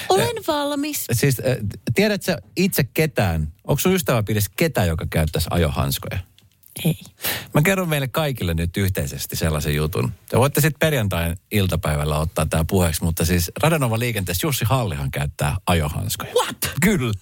olen 0.09 0.43
valmis. 0.47 1.05
Siis 1.11 1.39
äh, 1.39 1.57
tiedätkö 1.95 2.37
itse 2.55 2.83
ketään, 2.83 3.53
onko 3.67 3.79
sun 3.79 3.93
ystäväpiirissä 3.95 4.51
ketään, 4.55 4.87
joka 4.87 5.05
käyttäisi 5.09 5.47
ajohanskoja? 5.51 6.19
Ei. 6.85 6.99
Mä 7.53 7.61
kerron 7.61 7.89
meille 7.89 8.07
kaikille 8.07 8.53
nyt 8.53 8.77
yhteisesti 8.77 9.35
sellaisen 9.35 9.75
jutun. 9.75 10.11
Te 10.29 10.37
voitte 10.37 10.61
sitten 10.61 10.79
perjantain 10.79 11.37
iltapäivällä 11.51 12.17
ottaa 12.17 12.45
tämä 12.45 12.65
puheeksi, 12.65 13.03
mutta 13.03 13.25
siis 13.25 13.51
Radanova 13.61 13.99
liikenteessä 13.99 14.47
Jussi 14.47 14.65
Hallihan 14.65 15.11
käyttää 15.11 15.55
ajohanskoja. 15.67 16.33
What? 16.33 16.57
Kyllä. 16.81 17.13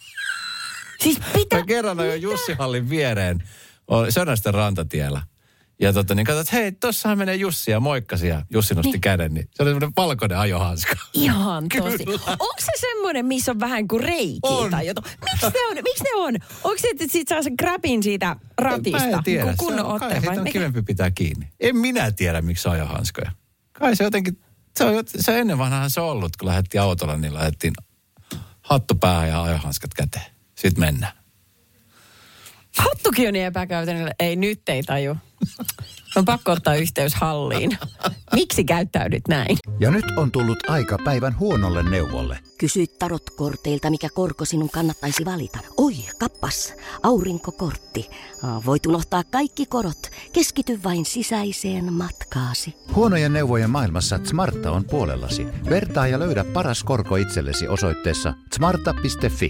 Siis 0.99 1.19
pitää... 1.33 1.59
Mä 1.59 1.65
kerran 1.65 1.99
ajoin 1.99 2.21
Jussi 2.21 2.53
Hallin 2.53 2.89
viereen 2.89 3.43
oli 3.87 4.11
Sönästen 4.11 4.53
rantatiellä. 4.53 5.21
Ja 5.81 5.93
tota, 5.93 6.15
niin 6.15 6.25
katsoin, 6.25 6.41
että 6.41 6.55
hei, 6.55 6.71
tossahan 6.71 7.17
menee 7.17 7.35
Jussi 7.35 7.71
ja 7.71 7.79
moikkasi 7.79 8.27
ja 8.27 8.45
Jussi 8.49 8.75
nosti 8.75 8.91
niin. 8.91 9.01
käden. 9.01 9.33
Niin 9.33 9.49
se 9.55 9.63
oli 9.63 9.69
semmoinen 9.69 9.91
valkoinen 9.97 10.37
ajohanska. 10.37 10.95
Ihan 11.13 11.65
tosi. 11.77 12.05
Onko 12.27 12.55
se 12.59 12.71
semmoinen, 12.79 13.25
missä 13.25 13.51
on 13.51 13.59
vähän 13.59 13.87
kuin 13.87 14.03
reikiä 14.03 14.39
On. 14.43 14.71
tai 14.71 14.87
jotain? 14.87 15.07
Miksi 15.31 15.45
ne 15.45 15.59
on? 15.69 15.75
Miksi 15.83 16.03
ne 16.03 16.09
on? 16.15 16.35
Onko 16.63 16.77
se, 16.77 16.87
että 16.91 17.05
sit 17.09 17.27
saa 17.27 17.43
sen 17.43 17.53
grabin 17.59 18.03
siitä 18.03 18.35
ratista? 18.57 18.99
Mä 18.99 19.17
en 19.17 19.23
tiedä. 19.23 19.43
Niin 19.45 19.53
Se 19.53 19.57
kunnon 19.57 19.85
on, 19.85 19.99
kai 19.99 20.07
otteen 20.07 20.25
vai 20.25 20.37
on 20.37 20.43
mikä? 20.43 20.53
kivempi 20.53 20.81
pitää 20.81 21.11
kiinni. 21.11 21.47
En 21.59 21.75
minä 21.77 22.11
tiedä, 22.11 22.41
miksi 22.41 22.61
se 22.61 22.69
on 22.69 22.75
ajohanskoja. 22.75 23.31
Kai 23.71 23.95
se 23.95 24.03
jotenkin, 24.03 24.39
se 24.77 24.83
on, 24.83 25.03
se 25.05 25.31
on 25.31 25.37
ennen 25.37 25.57
vanhaan 25.57 25.89
se 25.89 26.01
ollut, 26.01 26.35
kun 26.37 26.47
lähdettiin 26.47 26.81
autolla, 26.81 27.17
niin 27.17 27.33
lähdettiin 27.33 27.73
hattu 28.61 28.95
päähän 28.95 29.29
ja 29.29 29.43
ajohanskat 29.43 29.93
käteen. 29.93 30.25
Sitten 30.55 30.79
mennään. 30.83 31.13
Hattukin 32.77 33.27
on 33.27 33.33
niin 33.33 33.45
epäkäytännöllä. 33.45 34.11
Ei, 34.19 34.35
nyt 34.35 34.69
ei 34.69 34.83
taju. 34.83 35.15
On 36.15 36.25
pakko 36.25 36.51
ottaa 36.51 36.75
yhteys 36.75 37.15
halliin. 37.15 37.77
Miksi 38.33 38.63
käyttäydyt 38.63 39.27
näin? 39.27 39.57
Ja 39.79 39.91
nyt 39.91 40.05
on 40.17 40.31
tullut 40.31 40.69
aika 40.69 40.97
päivän 41.05 41.39
huonolle 41.39 41.83
neuvolle. 41.83 42.39
Kysy 42.57 42.85
tarotkorteilta, 42.87 43.89
mikä 43.89 44.07
korko 44.13 44.45
sinun 44.45 44.69
kannattaisi 44.69 45.25
valita. 45.25 45.59
Oi, 45.77 45.93
kappas, 46.19 46.73
aurinkokortti. 47.03 48.09
Voit 48.65 48.85
unohtaa 48.85 49.23
kaikki 49.23 49.65
korot. 49.65 50.09
Keskity 50.33 50.79
vain 50.83 51.05
sisäiseen 51.05 51.93
matkaasi. 51.93 52.75
Huonojen 52.95 53.33
neuvojen 53.33 53.69
maailmassa 53.69 54.19
Smarta 54.23 54.71
on 54.71 54.85
puolellasi. 54.85 55.47
Vertaa 55.69 56.07
ja 56.07 56.19
löydä 56.19 56.43
paras 56.43 56.83
korko 56.83 57.15
itsellesi 57.15 57.67
osoitteessa 57.67 58.33
smarta.fi. 58.55 59.49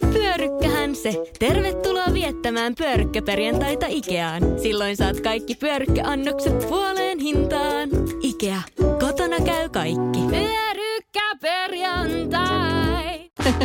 Pyörykkähän 0.00 0.96
se! 0.96 1.14
Tervetuloa 1.38 2.12
viettämään 2.12 2.74
pyörykkäperjantaita 2.74 3.86
Ikeaan. 3.88 4.42
Silloin 4.62 4.96
saat 4.96 5.20
kaikki 5.20 5.54
pyörykkäannokset 5.54 6.58
puoleen 6.68 7.18
hintaan. 7.18 7.88
Ikea, 8.22 8.62
kotona 9.00 9.36
käy 9.44 9.68
kaikki. 9.68 10.20
Pyörykkäperjantai! 10.30 13.30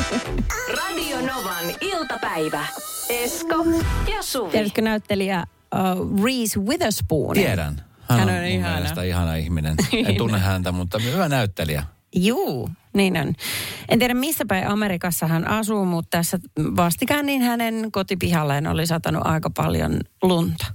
Radio 0.77 1.17
Novan 1.17 1.65
iltapäivä. 1.81 2.65
Esko 3.09 3.55
ja 4.15 4.21
Suvi. 4.21 4.51
Tiedätkö 4.51 4.81
näyttelijä 4.81 5.43
uh, 5.75 5.79
Reese 6.23 6.59
Witherspoon? 6.59 7.33
Tiedän. 7.33 7.81
Hän, 8.09 8.19
Hän 8.19 8.29
on, 8.29 8.35
on 8.35 8.41
mun 8.41 8.49
ihana. 8.51 9.01
ihana 9.01 9.35
ihminen. 9.35 9.75
En 10.07 10.15
tunne 10.17 10.39
häntä, 10.39 10.71
mutta 10.71 10.99
hyvä 10.99 11.29
näyttelijä. 11.29 11.83
Juu, 12.15 12.69
niin 12.93 13.17
on. 13.17 13.33
En 13.89 13.99
tiedä 13.99 14.13
missä 14.13 14.45
päin 14.47 14.67
Amerikassa 14.67 15.27
hän 15.27 15.47
asuu, 15.47 15.85
mutta 15.85 16.17
tässä 16.17 16.39
vastikään 16.59 17.25
niin 17.25 17.41
hänen 17.41 17.91
kotipihalleen 17.91 18.67
oli 18.67 18.87
satanut 18.87 19.25
aika 19.25 19.49
paljon 19.49 19.99
lunta. 20.23 20.65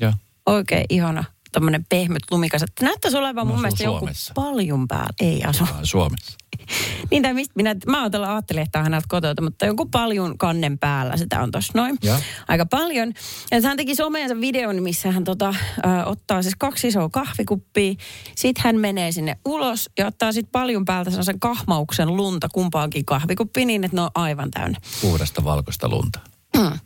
Joo. 0.00 0.12
Oikein 0.46 0.84
ihana, 0.88 1.24
tämmöinen 1.52 1.86
pehmyt 1.88 2.22
lumikas. 2.30 2.62
Että 2.62 2.84
Näyttäisi 2.84 3.16
olevan 3.16 3.46
mun 3.46 3.54
asuu 3.54 3.62
mielestä 3.62 3.84
joku 3.84 4.08
paljon 4.34 4.88
päällä. 4.88 5.12
Ei 5.20 5.44
asu. 5.44 5.64
Suomessa. 5.82 6.36
Niin 7.10 7.22
tai 7.22 7.34
mistä 7.34 7.52
minä, 7.56 7.76
mä 7.86 8.00
ajattelin, 8.00 8.28
ajattelin, 8.28 8.62
että 8.62 8.78
on 8.78 8.84
häneltä 8.84 9.06
kotouta, 9.08 9.42
mutta 9.42 9.66
joku 9.66 9.86
paljon 9.86 10.38
kannen 10.38 10.78
päällä 10.78 11.16
sitä 11.16 11.42
on 11.42 11.50
tossa 11.50 11.72
noin. 11.76 11.98
Joo. 12.02 12.18
Aika 12.48 12.66
paljon. 12.66 13.12
Ja 13.50 13.60
hän 13.62 13.76
teki 13.76 13.94
someensa 13.94 14.40
videon, 14.40 14.82
missä 14.82 15.12
hän 15.12 15.24
tota, 15.24 15.54
ö, 15.78 16.04
ottaa 16.04 16.42
siis 16.42 16.54
kaksi 16.58 16.88
isoa 16.88 17.08
kahvikuppia. 17.08 17.94
Sitten 18.36 18.64
hän 18.64 18.80
menee 18.80 19.12
sinne 19.12 19.38
ulos 19.44 19.90
ja 19.98 20.06
ottaa 20.06 20.32
sitten 20.32 20.52
paljon 20.52 20.84
päältä 20.84 21.10
sellaisen 21.10 21.40
kahmauksen 21.40 22.16
lunta 22.16 22.48
kumpaankin 22.52 23.04
kahvikuppiin 23.04 23.66
niin, 23.66 23.84
että 23.84 23.96
ne 23.96 24.00
on 24.00 24.10
aivan 24.14 24.50
täynnä. 24.50 24.78
Puhdasta 25.00 25.44
valkoista 25.44 25.88
lunta. 25.88 26.20
Mm. 26.56 26.78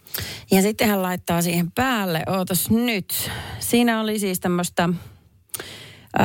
Ja 0.51 0.63
sitten 0.63 0.89
hän 0.89 1.03
laittaa 1.03 1.43
siihen 1.43 1.73
päälle, 1.73 2.23
ootas 2.27 2.71
nyt. 2.71 3.31
Siinä 3.71 4.01
oli 4.01 4.19
siis 4.19 4.41
tämmöistä 4.41 4.89
ö, 4.89 6.23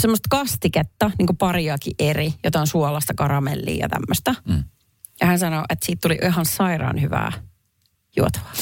semmoista 0.00 0.26
kastiketta, 0.30 1.10
niin 1.18 1.26
kuin 1.26 1.36
pariakin 1.36 1.94
eri, 1.98 2.34
jotain 2.44 2.66
suolasta, 2.66 3.14
karamellia 3.14 3.84
ja 3.84 3.88
tämmöistä. 3.88 4.34
Mm. 4.48 4.64
Ja 5.20 5.26
hän 5.26 5.38
sanoi, 5.38 5.62
että 5.68 5.86
siitä 5.86 6.00
tuli 6.00 6.18
ihan 6.22 6.46
sairaan 6.46 7.00
hyvää 7.00 7.32
juotavaa. 8.16 8.52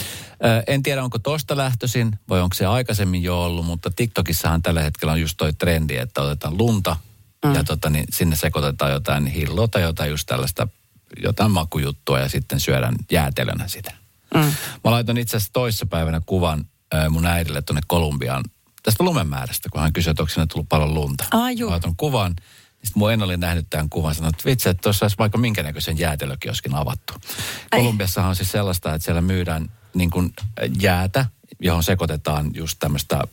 En 0.66 0.82
tiedä, 0.82 1.04
onko 1.04 1.18
tosta 1.18 1.56
lähtöisin 1.56 2.18
vai 2.28 2.40
onko 2.40 2.54
se 2.54 2.66
aikaisemmin 2.66 3.22
jo 3.22 3.44
ollut, 3.44 3.66
mutta 3.66 3.90
TikTokissahan 3.96 4.62
tällä 4.62 4.82
hetkellä 4.82 5.12
on 5.12 5.20
just 5.20 5.36
toi 5.36 5.52
trendi, 5.52 5.96
että 5.96 6.22
otetaan 6.22 6.58
lunta 6.58 6.96
mm. 7.44 7.54
ja 7.54 7.64
tota, 7.64 7.90
niin 7.90 8.04
sinne 8.10 8.36
sekoitetaan 8.36 8.92
jotain 8.92 9.26
hilloa 9.26 9.68
tai 9.68 9.82
jotain 9.82 10.10
just 10.10 10.26
tällaista, 10.26 10.68
jotain 11.22 11.50
makujuttua 11.50 12.20
ja 12.20 12.28
sitten 12.28 12.60
syödään 12.60 12.94
jäätelönä 13.10 13.68
sitä. 13.68 13.92
Mm. 14.34 14.40
Mä 14.84 14.90
laitoin 14.90 15.18
itse 15.18 15.36
asiassa 15.36 15.52
toissapäivänä 15.52 16.20
kuvan 16.26 16.64
mun 17.10 17.26
äidille 17.26 17.62
tuonne 17.62 17.80
Kolumbiaan 17.86 18.44
tästä 18.82 19.04
lumemäärästä, 19.04 19.68
kun 19.72 19.80
hän 19.80 19.92
kysyi, 19.92 20.10
että 20.10 20.22
onko 20.22 20.32
sinne 20.32 20.46
tullut 20.46 20.68
paljon 20.68 20.94
lunta. 20.94 21.24
Juu. 21.56 21.70
Mä 21.70 21.80
kuvan. 21.96 22.36
Sitten 22.72 22.98
mun 22.98 23.12
en 23.12 23.22
oli 23.22 23.36
nähnyt 23.36 23.66
tämän 23.70 23.88
kuvan, 23.88 24.14
sanoi, 24.14 24.30
että 24.30 24.44
vitsi, 24.44 24.68
että 24.68 24.82
tuossa 24.82 25.04
olisi 25.04 25.18
vaikka 25.18 25.38
minkä 25.38 25.62
näköisen 25.62 25.98
jäätelökioskin 25.98 26.74
avattu. 26.74 27.14
Kolumbiassahan 27.70 28.28
on 28.28 28.36
siis 28.36 28.52
sellaista, 28.52 28.94
että 28.94 29.04
siellä 29.04 29.20
myydään 29.20 29.70
niin 29.94 30.10
kuin 30.10 30.32
jäätä, 30.80 31.26
johon 31.60 31.82
sekoitetaan 31.82 32.50
just 32.54 32.76
tämmöistä 32.78 33.24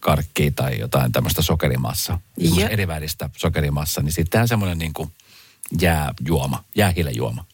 karkkia 0.00 0.50
tai 0.50 0.78
jotain 0.78 1.12
tämmöistä 1.12 1.42
sokerimassaa. 1.42 2.20
Ja. 2.36 2.68
Eri 2.68 2.88
väristä 2.88 3.30
sokerimassaa, 3.36 4.04
niin 4.04 4.12
sitten 4.12 4.48
semmoinen 4.48 4.78
niin 4.78 4.92
kuin 4.92 5.12
jääjuoma, 5.80 6.64
jäähilejuoma. 6.76 7.44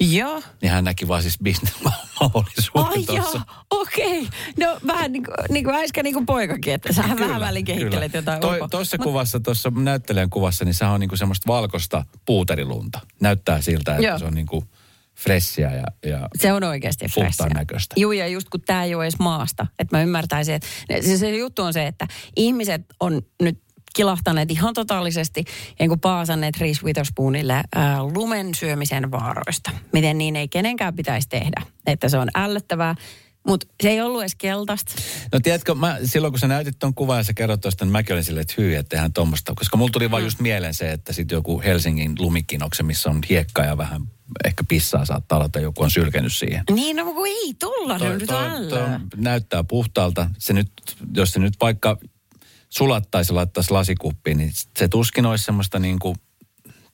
Joo. 0.00 0.42
Niin 0.62 0.72
hän 0.72 0.84
näki 0.84 1.08
vaan 1.08 1.22
siis 1.22 1.38
Ai 1.40 1.44
bisnesmahdollisuuden 1.44 3.06
tuossa. 3.06 3.38
joo, 3.38 3.80
okei. 3.80 4.20
Okay. 4.22 4.30
No 4.58 4.78
vähän 4.86 5.12
niin 5.12 5.24
kuin, 5.24 5.34
niin 5.50 5.64
kuin 5.64 5.76
äsken 5.76 6.04
niin 6.04 6.14
kuin 6.14 6.26
poikakin, 6.26 6.74
että 6.74 6.92
sä 6.92 7.02
vähän 7.20 7.40
välin 7.40 7.64
kehittelet 7.64 8.14
jotain 8.14 8.40
Toi. 8.40 8.60
Tuossa 8.70 8.96
Mut- 8.96 9.04
kuvassa, 9.04 9.40
tuossa 9.40 9.72
näyttelijän 9.74 10.30
kuvassa, 10.30 10.64
niin 10.64 10.74
se 10.74 10.84
on 10.84 11.00
niinku 11.00 11.16
semmoista 11.16 11.52
valkoista 11.52 12.04
puuterilunta. 12.26 13.00
Näyttää 13.20 13.60
siltä, 13.60 13.92
että 13.92 14.06
Joo. 14.06 14.18
se 14.18 14.24
on 14.24 14.34
niinku 14.34 14.64
fressiä 15.18 15.74
ja, 15.74 16.10
ja 16.10 16.28
Se 16.38 16.52
on 16.52 16.64
oikeasti 16.64 17.06
freshiä. 17.08 17.46
näköistä. 17.54 17.94
Juu, 17.98 18.12
ja 18.12 18.26
just 18.28 18.48
kun 18.48 18.60
tämä 18.60 18.84
ei 18.84 18.94
ole 18.94 19.04
edes 19.04 19.18
maasta. 19.18 19.66
Että 19.78 19.96
mä 19.96 20.02
ymmärtäisin, 20.02 20.54
että 20.54 20.68
se, 21.00 21.18
se 21.18 21.36
juttu 21.36 21.62
on 21.62 21.72
se, 21.72 21.86
että 21.86 22.06
ihmiset 22.36 22.82
on 23.00 23.22
nyt 23.42 23.58
kilahtaneet 24.02 24.50
ihan 24.50 24.74
totaalisesti 24.74 25.44
ja 25.78 25.88
kun 25.88 26.00
paasanneet 26.00 26.56
Reese 26.56 26.82
Witherspoonille 26.84 27.62
ää, 27.74 28.02
lumen 28.02 28.54
syömisen 28.54 29.10
vaaroista. 29.10 29.70
Miten 29.92 30.18
niin 30.18 30.36
ei 30.36 30.48
kenenkään 30.48 30.94
pitäisi 30.96 31.28
tehdä. 31.28 31.62
Että 31.86 32.08
se 32.08 32.18
on 32.18 32.28
ällöttävää, 32.34 32.94
mutta 33.46 33.66
se 33.82 33.88
ei 33.90 34.00
ollut 34.00 34.20
edes 34.20 34.34
keltaista. 34.34 34.92
No 35.32 35.40
tiedätkö, 35.40 35.74
mä, 35.74 35.98
silloin 36.04 36.32
kun 36.32 36.38
sä 36.38 36.48
näytit 36.48 36.78
ton 36.78 36.94
kuvan 36.94 37.18
ja 37.18 37.22
sä 37.24 37.32
kerrot 37.34 37.60
tuosta, 37.60 37.84
niin 37.84 37.92
mäkin 37.92 38.12
olin 38.14 38.24
silleen, 38.24 38.42
että 38.42 38.54
hyi, 38.58 38.74
että 38.74 38.88
tehdään 38.88 39.12
tuommoista. 39.12 39.54
Koska 39.56 39.76
mulla 39.76 39.90
tuli 39.90 40.08
Mm. 40.08 40.10
vaan 40.10 40.24
just 40.24 40.40
mieleen 40.40 40.74
se, 40.74 40.92
että 40.92 41.12
sitten 41.12 41.36
joku 41.36 41.60
Helsingin 41.64 42.14
lumikinokse, 42.18 42.82
missä 42.82 43.10
on 43.10 43.20
hiekkaa 43.28 43.64
ja 43.64 43.78
vähän 43.78 44.02
ehkä 44.44 44.64
pissaa 44.68 45.04
saattaa 45.04 45.38
olla, 45.38 45.46
että 45.46 45.60
joku 45.60 45.82
on 45.82 45.90
sylkenyt 45.90 46.32
siihen. 46.32 46.64
Niin, 46.70 46.96
no 46.96 47.04
kun 47.04 47.26
ei 47.26 47.54
tulla, 47.60 47.98
no, 47.98 48.12
nyt 48.12 48.30
ällöä. 48.30 49.00
näyttää 49.16 49.64
puhtaalta. 49.64 50.30
Se 50.38 50.52
nyt, 50.52 50.70
jos 51.16 51.32
se 51.32 51.38
nyt 51.40 51.54
vaikka 51.60 51.98
sulattaisi 52.68 53.32
ja 53.32 53.36
laittaisi 53.36 53.70
lasikuppiin, 53.70 54.38
niin 54.38 54.50
se 54.78 54.88
tuskin 54.88 55.26
olisi 55.26 55.44
semmoista 55.44 55.78
niin 55.78 55.98
kuin, 55.98 56.16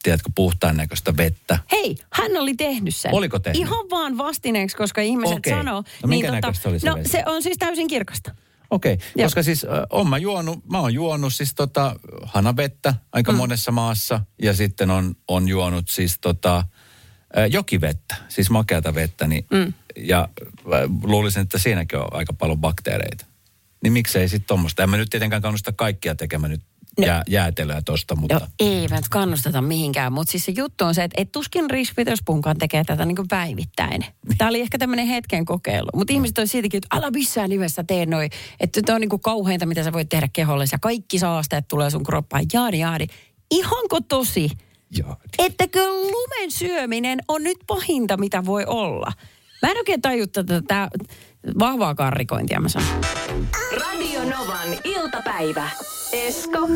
tiedätkö, 0.02 0.30
puhtaan 0.34 0.76
näköistä 0.76 1.16
vettä. 1.16 1.58
Hei, 1.72 1.96
hän 2.12 2.36
oli 2.36 2.54
tehnyt 2.54 2.94
sen. 2.94 3.14
Oliko 3.14 3.38
tehnyt? 3.38 3.60
Ihan 3.60 3.90
vaan 3.90 4.18
vastineeksi, 4.18 4.76
koska 4.76 5.00
ihmiset 5.00 5.38
Okei. 5.38 5.52
sanoo. 5.52 5.82
niin 5.82 6.02
No 6.02 6.08
minkä 6.08 6.30
näköistä 6.30 6.68
oli 6.68 6.80
se 6.80 6.88
No 6.88 6.96
vesi? 6.96 7.08
se 7.08 7.22
on 7.26 7.42
siis 7.42 7.58
täysin 7.58 7.88
kirkasta. 7.88 8.34
Okei, 8.70 8.92
okay. 8.92 9.24
Koska 9.24 9.42
siis 9.42 9.64
äh, 9.64 9.70
on 9.90 10.08
mä 10.08 10.18
juonut, 10.18 10.68
mä 10.70 10.80
oon 10.80 10.94
juonut 10.94 11.32
siis 11.34 11.54
tota 11.54 11.96
hanavettä 12.22 12.94
aika 13.12 13.32
mm. 13.32 13.38
monessa 13.38 13.72
maassa 13.72 14.20
ja 14.42 14.54
sitten 14.54 14.90
on, 14.90 15.14
on 15.28 15.48
juonut 15.48 15.88
siis 15.88 16.18
tota 16.20 16.56
äh, 16.56 16.64
jokivettä, 17.50 18.14
siis 18.28 18.50
makeata 18.50 18.94
vettä, 18.94 19.26
niin, 19.26 19.46
mm. 19.50 19.72
ja 19.96 20.28
äh, 20.48 20.90
luulisin, 21.02 21.42
että 21.42 21.58
siinäkin 21.58 21.98
on 21.98 22.08
aika 22.10 22.32
paljon 22.32 22.58
bakteereita. 22.58 23.26
Niin 23.84 23.92
miksei 23.92 24.28
sitten 24.28 24.46
tuommoista. 24.46 24.82
En 24.82 24.90
mä 24.90 24.96
nyt 24.96 25.10
tietenkään 25.10 25.42
kannusta 25.42 25.72
kaikkia 25.72 26.14
tekemään 26.14 26.50
nyt 26.50 26.62
No. 26.98 27.06
jää, 27.06 27.22
jäätelöä 27.28 27.82
tosta, 27.84 28.16
mutta... 28.16 28.34
Joo, 28.34 28.46
eivät 28.60 29.08
kannusteta 29.08 29.62
mihinkään, 29.62 30.12
mutta 30.12 30.30
siis 30.30 30.44
se 30.44 30.52
juttu 30.56 30.84
on 30.84 30.94
se, 30.94 31.04
että 31.04 31.22
et 31.22 31.32
tuskin 31.32 31.70
Reese 31.70 31.92
Witherspoonkaan 31.98 32.58
tekee 32.58 32.84
tätä 32.84 33.04
niin 33.04 33.16
kuin 33.16 33.28
päivittäin. 33.28 34.04
Tämä 34.38 34.48
oli 34.48 34.60
ehkä 34.60 34.78
tämmöinen 34.78 35.06
hetken 35.06 35.44
kokeilu, 35.44 35.88
mutta 35.94 36.12
ihmiset 36.12 36.38
on 36.38 36.48
siitäkin, 36.48 36.78
että 36.78 36.96
älä 36.96 37.10
missään 37.10 37.50
nimessä 37.50 37.84
tee 37.84 38.06
noin, 38.06 38.30
että 38.60 38.82
tämä 38.82 38.94
on 38.94 39.00
niin 39.00 39.08
kuin 39.08 39.22
kauheinta, 39.22 39.66
mitä 39.66 39.84
sä 39.84 39.92
voit 39.92 40.08
tehdä 40.08 40.28
keholle, 40.32 40.64
ja 40.72 40.78
kaikki 40.78 41.18
saasteet 41.18 41.68
tulee 41.68 41.90
sun 41.90 42.04
kroppaan, 42.04 42.44
jaadi 42.52 42.78
jaadi. 42.78 43.06
Ihanko 43.50 44.00
tosi? 44.00 44.50
Joo. 44.98 45.16
Ettäkö 45.38 45.88
lumen 45.88 46.50
syöminen 46.50 47.18
on 47.28 47.42
nyt 47.42 47.58
pahinta, 47.66 48.16
mitä 48.16 48.44
voi 48.44 48.64
olla? 48.66 49.12
Mä 49.62 49.70
en 49.70 49.76
oikein 49.76 50.02
taju 50.02 50.26
tätä 50.26 50.88
vahvaa 51.58 51.94
karrikointia, 51.94 52.60
mä 52.60 52.68
sanon. 52.68 52.88
Radio 53.80 54.20
Novan 54.24 54.68
iltapäivä. 54.84 55.70
Esko 56.12 56.68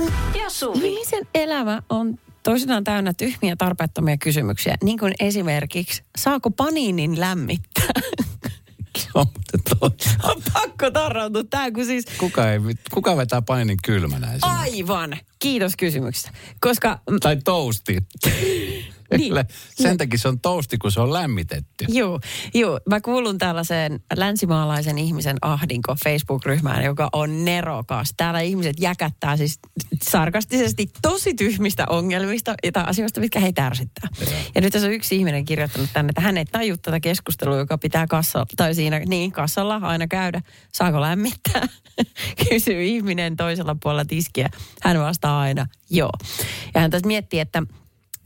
ja 0.42 0.50
Suvi. 0.50 0.92
Ihmisen 0.92 1.26
elämä 1.34 1.82
on 1.88 2.18
toisinaan 2.42 2.84
täynnä 2.84 3.12
tyhmiä 3.14 3.56
tarpeettomia 3.56 4.16
kysymyksiä, 4.16 4.76
niin 4.82 4.98
kuin 4.98 5.14
esimerkiksi, 5.20 6.02
saako 6.18 6.50
paniinin 6.50 7.20
lämmittää? 7.20 7.88
Mutta 9.14 9.58
toi- 9.80 9.90
on 10.22 10.42
pakko 10.52 10.90
tarrautua 10.90 11.44
tää, 11.50 11.70
kun 11.70 11.84
siis 11.84 12.04
kuka, 12.18 12.52
ei, 12.52 12.58
kuka 12.94 13.16
vetää 13.16 13.42
painin 13.42 13.76
kylmänä 13.84 14.32
esimerkiksi? 14.32 14.82
aivan. 14.82 15.16
Kiitos 15.38 15.76
kysymyksestä. 15.76 16.30
Koska, 16.60 16.98
Tai 17.22 17.36
toasti. 17.44 17.96
Niin. 19.16 19.34
Sen 19.74 19.96
takia 19.96 20.18
se 20.18 20.28
on 20.28 20.40
toasti, 20.40 20.78
kun 20.78 20.92
se 20.92 21.00
on 21.00 21.12
lämmitetty. 21.12 21.84
Joo, 21.88 22.20
joo, 22.54 22.80
mä 22.90 23.00
kuulun 23.00 23.38
tällaiseen 23.38 24.00
länsimaalaisen 24.16 24.98
ihmisen 24.98 25.36
ahdinko 25.42 25.96
Facebook-ryhmään, 26.04 26.84
joka 26.84 27.08
on 27.12 27.44
nerokas. 27.44 28.14
Täällä 28.16 28.40
ihmiset 28.40 28.80
jäkättää 28.80 29.36
siis 29.36 29.58
sarkastisesti 30.02 30.90
tosi 31.02 31.34
tyhmistä 31.34 31.86
ongelmista 31.88 32.54
tai 32.72 32.84
asioista, 32.86 33.20
mitkä 33.20 33.40
heitä 33.40 33.66
ärsyttää. 33.66 34.08
Ja 34.54 34.60
nyt 34.60 34.72
tässä 34.72 34.88
on 34.88 34.94
yksi 34.94 35.16
ihminen 35.16 35.44
kirjoittanut 35.44 35.90
tänne, 35.92 36.10
että 36.10 36.20
hän 36.20 36.36
ei 36.36 36.44
taju 36.44 36.76
tätä 36.76 37.00
keskustelua, 37.00 37.56
joka 37.56 37.78
pitää 37.78 38.06
kassalla, 38.06 38.46
tai 38.56 38.74
siinä, 38.74 38.98
niin 38.98 39.32
kassalla 39.32 39.76
aina 39.76 40.06
käydä. 40.06 40.42
Saako 40.72 41.00
lämmittää? 41.00 41.68
Kysyy 42.48 42.84
ihminen 42.84 43.36
toisella 43.36 43.76
puolella 43.82 44.04
tiskiä. 44.04 44.48
Hän 44.82 44.98
vastaa 44.98 45.40
aina, 45.40 45.66
joo. 45.90 46.12
Ja 46.74 46.80
hän 46.80 46.90
tässä 46.90 47.06
miettii, 47.06 47.40
että 47.40 47.62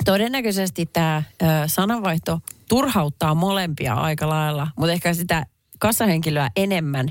todennäköisesti 0.04 0.86
tämä 0.86 1.22
sananvaihto 1.66 2.40
turhauttaa 2.68 3.34
molempia 3.34 3.94
aika 3.94 4.28
lailla, 4.28 4.68
mutta 4.76 4.92
ehkä 4.92 5.14
sitä 5.14 5.46
kassahenkilöä 5.78 6.50
enemmän, 6.56 7.08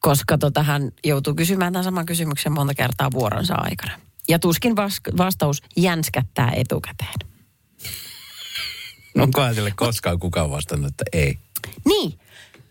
koska 0.00 0.38
tota, 0.38 0.62
hän 0.62 0.92
joutuu 1.04 1.34
kysymään 1.34 1.72
tämän 1.72 1.84
saman 1.84 2.06
kysymyksen 2.06 2.52
monta 2.52 2.74
kertaa 2.74 3.10
vuoronsa 3.10 3.54
aikana. 3.58 3.92
Ja 4.28 4.38
tuskin 4.38 4.76
vas- 4.76 5.00
vastaus 5.16 5.62
jänskättää 5.76 6.52
etukäteen. 6.56 7.14
Onkohan 9.18 9.54
sille 9.54 9.72
koskaan 9.76 10.18
kukaan 10.18 10.50
vastannut, 10.50 10.90
että 10.90 11.04
ei? 11.12 11.38
Niin, 11.84 12.18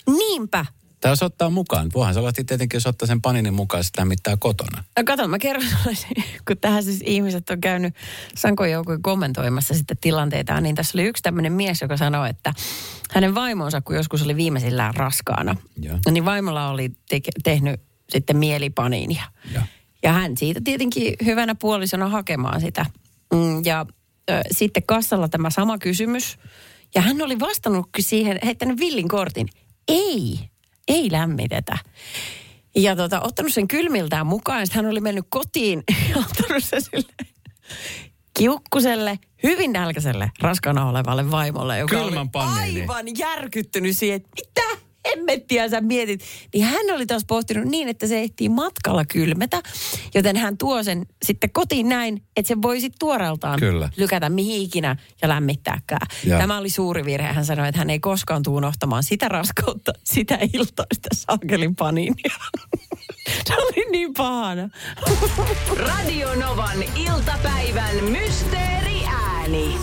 niinpä. 0.07 0.65
Tai 1.01 1.11
jos 1.11 1.23
ottaa 1.23 1.49
mukaan. 1.49 1.89
Voihan 1.93 2.13
se 2.13 2.43
tietenkin, 2.43 2.75
jos 2.75 2.87
ottaa 2.87 3.07
sen 3.07 3.21
paninin 3.21 3.53
mukaan, 3.53 3.83
sitä 3.83 4.05
mittaa 4.05 4.37
kotona. 4.37 4.83
No 4.97 5.03
kato, 5.05 5.27
mä 5.27 5.39
kerron 5.39 5.65
kun 6.47 6.57
tähän 6.61 6.83
siis 6.83 7.01
ihmiset 7.05 7.49
on 7.49 7.61
käynyt 7.61 7.95
sankojoukkojen 8.35 9.01
kommentoimassa 9.01 9.73
sitten 9.73 9.97
tilanteitaan, 10.01 10.63
niin 10.63 10.75
tässä 10.75 10.97
oli 10.97 11.07
yksi 11.07 11.23
tämmöinen 11.23 11.53
mies, 11.53 11.81
joka 11.81 11.97
sanoi, 11.97 12.29
että 12.29 12.53
hänen 13.11 13.35
vaimonsa, 13.35 13.81
kun 13.81 13.95
joskus 13.95 14.23
oli 14.23 14.35
viimeisillään 14.35 14.95
raskaana, 14.95 15.55
Joo. 15.81 15.99
niin 16.11 16.25
vaimolla 16.25 16.69
oli 16.69 16.91
teke, 17.09 17.31
tehnyt 17.43 17.81
sitten 18.09 18.37
mielipaniinia. 18.37 19.23
Joo. 19.53 19.63
Ja 20.03 20.11
hän 20.11 20.37
siitä 20.37 20.61
tietenkin 20.63 21.15
hyvänä 21.25 21.55
puolisona 21.55 22.09
hakemaan 22.09 22.61
sitä. 22.61 22.85
Mm, 23.33 23.61
Ja 23.65 23.85
ö, 24.29 24.41
sitten 24.51 24.83
kassalla 24.83 25.29
tämä 25.29 25.49
sama 25.49 25.77
kysymys. 25.77 26.37
Ja 26.95 27.01
hän 27.01 27.21
oli 27.21 27.39
vastannut 27.39 27.89
siihen, 27.99 28.39
heittänyt 28.45 28.79
villin 28.79 29.07
kortin. 29.07 29.47
Ei, 29.87 30.50
ei 30.91 31.11
lämmitetä. 31.11 31.77
Ja 32.75 32.95
tota, 32.95 33.21
ottanut 33.21 33.53
sen 33.53 33.67
kylmiltään 33.67 34.27
mukaan. 34.27 34.67
Sitten 34.67 34.83
hän 34.83 34.91
oli 34.91 35.01
mennyt 35.01 35.25
kotiin 35.29 35.83
ja 36.09 36.17
ottanut 36.17 36.63
sen 36.63 36.81
sille 36.81 37.13
kiukkuselle, 38.37 39.19
hyvin 39.43 39.73
nälkäiselle, 39.73 40.31
raskana 40.41 40.89
olevalle 40.89 41.31
vaimolle, 41.31 41.77
joka 41.77 41.95
Kylmän 41.95 42.29
oli 42.33 42.81
aivan 42.81 43.05
järkyttynyt 43.17 43.97
siihen, 43.97 44.15
että 44.15 44.29
mitä 44.35 44.80
hemmettiä 45.11 45.69
sä 45.69 45.81
mietit. 45.81 46.21
Niin 46.53 46.65
hän 46.65 46.85
oli 46.93 47.05
taas 47.05 47.25
pohtinut 47.27 47.65
niin, 47.65 47.87
että 47.87 48.07
se 48.07 48.21
ehtii 48.21 48.49
matkalla 48.49 49.05
kylmetä, 49.05 49.61
joten 50.15 50.35
hän 50.37 50.57
tuo 50.57 50.83
sen 50.83 51.05
sitten 51.25 51.49
kotiin 51.51 51.89
näin, 51.89 52.23
että 52.35 52.47
se 52.47 52.61
voi 52.61 52.81
sitten 52.81 52.99
tuoreeltaan 52.99 53.59
Kyllä. 53.59 53.89
lykätä 53.97 54.29
mihin 54.29 54.61
ikinä 54.61 54.95
ja 55.21 55.29
lämmittääkään. 55.29 56.07
Joo. 56.23 56.39
Tämä 56.39 56.57
oli 56.57 56.69
suuri 56.69 57.05
virhe. 57.05 57.27
Hän 57.27 57.45
sanoi, 57.45 57.67
että 57.67 57.79
hän 57.79 57.89
ei 57.89 57.99
koskaan 57.99 58.43
tule 58.43 58.57
unohtamaan 58.57 59.03
sitä 59.03 59.27
raskautta, 59.29 59.93
sitä 60.03 60.37
iltaista 60.53 61.09
saakelin 61.13 61.75
paniinia. 61.75 62.35
se 63.47 63.53
oli 63.55 63.91
niin 63.91 64.13
pahana. 64.13 64.69
Radio 65.77 66.35
Novan 66.35 66.83
iltapäivän 66.95 68.03
mysteeriääni. 68.03 69.77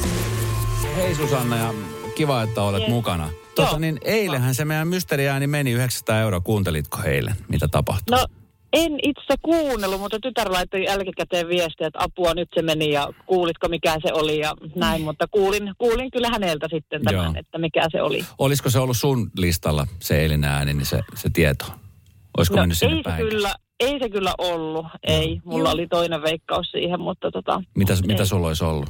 Hei 0.96 1.14
Susanna 1.14 1.56
ja 1.56 1.74
kiva, 2.14 2.42
että 2.42 2.62
olet 2.62 2.88
mukana. 2.88 3.30
Tuota, 3.64 3.78
niin 3.78 3.98
eilenhän 4.04 4.54
se 4.54 4.64
meidän 4.64 4.88
mysteriääni 4.88 5.46
meni 5.46 5.72
900 5.72 6.20
euroa. 6.20 6.40
Kuuntelitko 6.40 6.98
eilen, 7.04 7.34
mitä 7.48 7.68
tapahtui? 7.68 8.16
No 8.16 8.26
en 8.72 8.92
itse 9.02 9.34
kuunnellut, 9.42 10.00
mutta 10.00 10.18
tytär 10.22 10.52
laittoi 10.52 10.84
jälkikäteen 10.84 11.48
viestiä, 11.48 11.86
että 11.86 11.98
apua 12.02 12.34
nyt 12.34 12.48
se 12.54 12.62
meni 12.62 12.90
ja 12.92 13.08
kuulitko 13.26 13.68
mikä 13.68 13.96
se 14.02 14.12
oli 14.12 14.38
ja 14.38 14.54
näin, 14.74 15.02
mutta 15.02 15.26
kuulin, 15.30 15.72
kuulin 15.78 16.10
kyllä 16.10 16.28
häneltä 16.30 16.66
sitten 16.72 17.02
tämän, 17.04 17.24
Joo. 17.24 17.34
että 17.36 17.58
mikä 17.58 17.86
se 17.92 18.02
oli. 18.02 18.24
Olisiko 18.38 18.70
se 18.70 18.78
ollut 18.78 18.96
sun 18.96 19.30
listalla 19.36 19.86
se 20.00 20.20
eilinen 20.20 20.50
ääni, 20.50 20.74
niin 20.74 20.86
se, 20.86 21.00
se 21.14 21.30
tieto? 21.32 21.64
Olisiko 22.36 22.56
No, 22.56 22.62
mennyt 22.62 22.78
sinne 22.78 22.96
ei, 22.96 23.02
se 23.02 23.10
päin? 23.10 23.28
kyllä, 23.28 23.54
ei 23.80 23.98
se 23.98 24.08
kyllä 24.10 24.34
ollut, 24.38 24.86
ei. 25.02 25.40
Mulla 25.44 25.68
Joo. 25.68 25.74
oli 25.74 25.86
toinen 25.86 26.22
veikkaus 26.22 26.70
siihen, 26.70 27.00
mutta 27.00 27.30
tota, 27.30 27.62
Mitä, 27.74 27.94
mitä 28.06 28.22
ei. 28.22 28.26
sulla 28.26 28.48
olisi 28.48 28.64
ollut? 28.64 28.88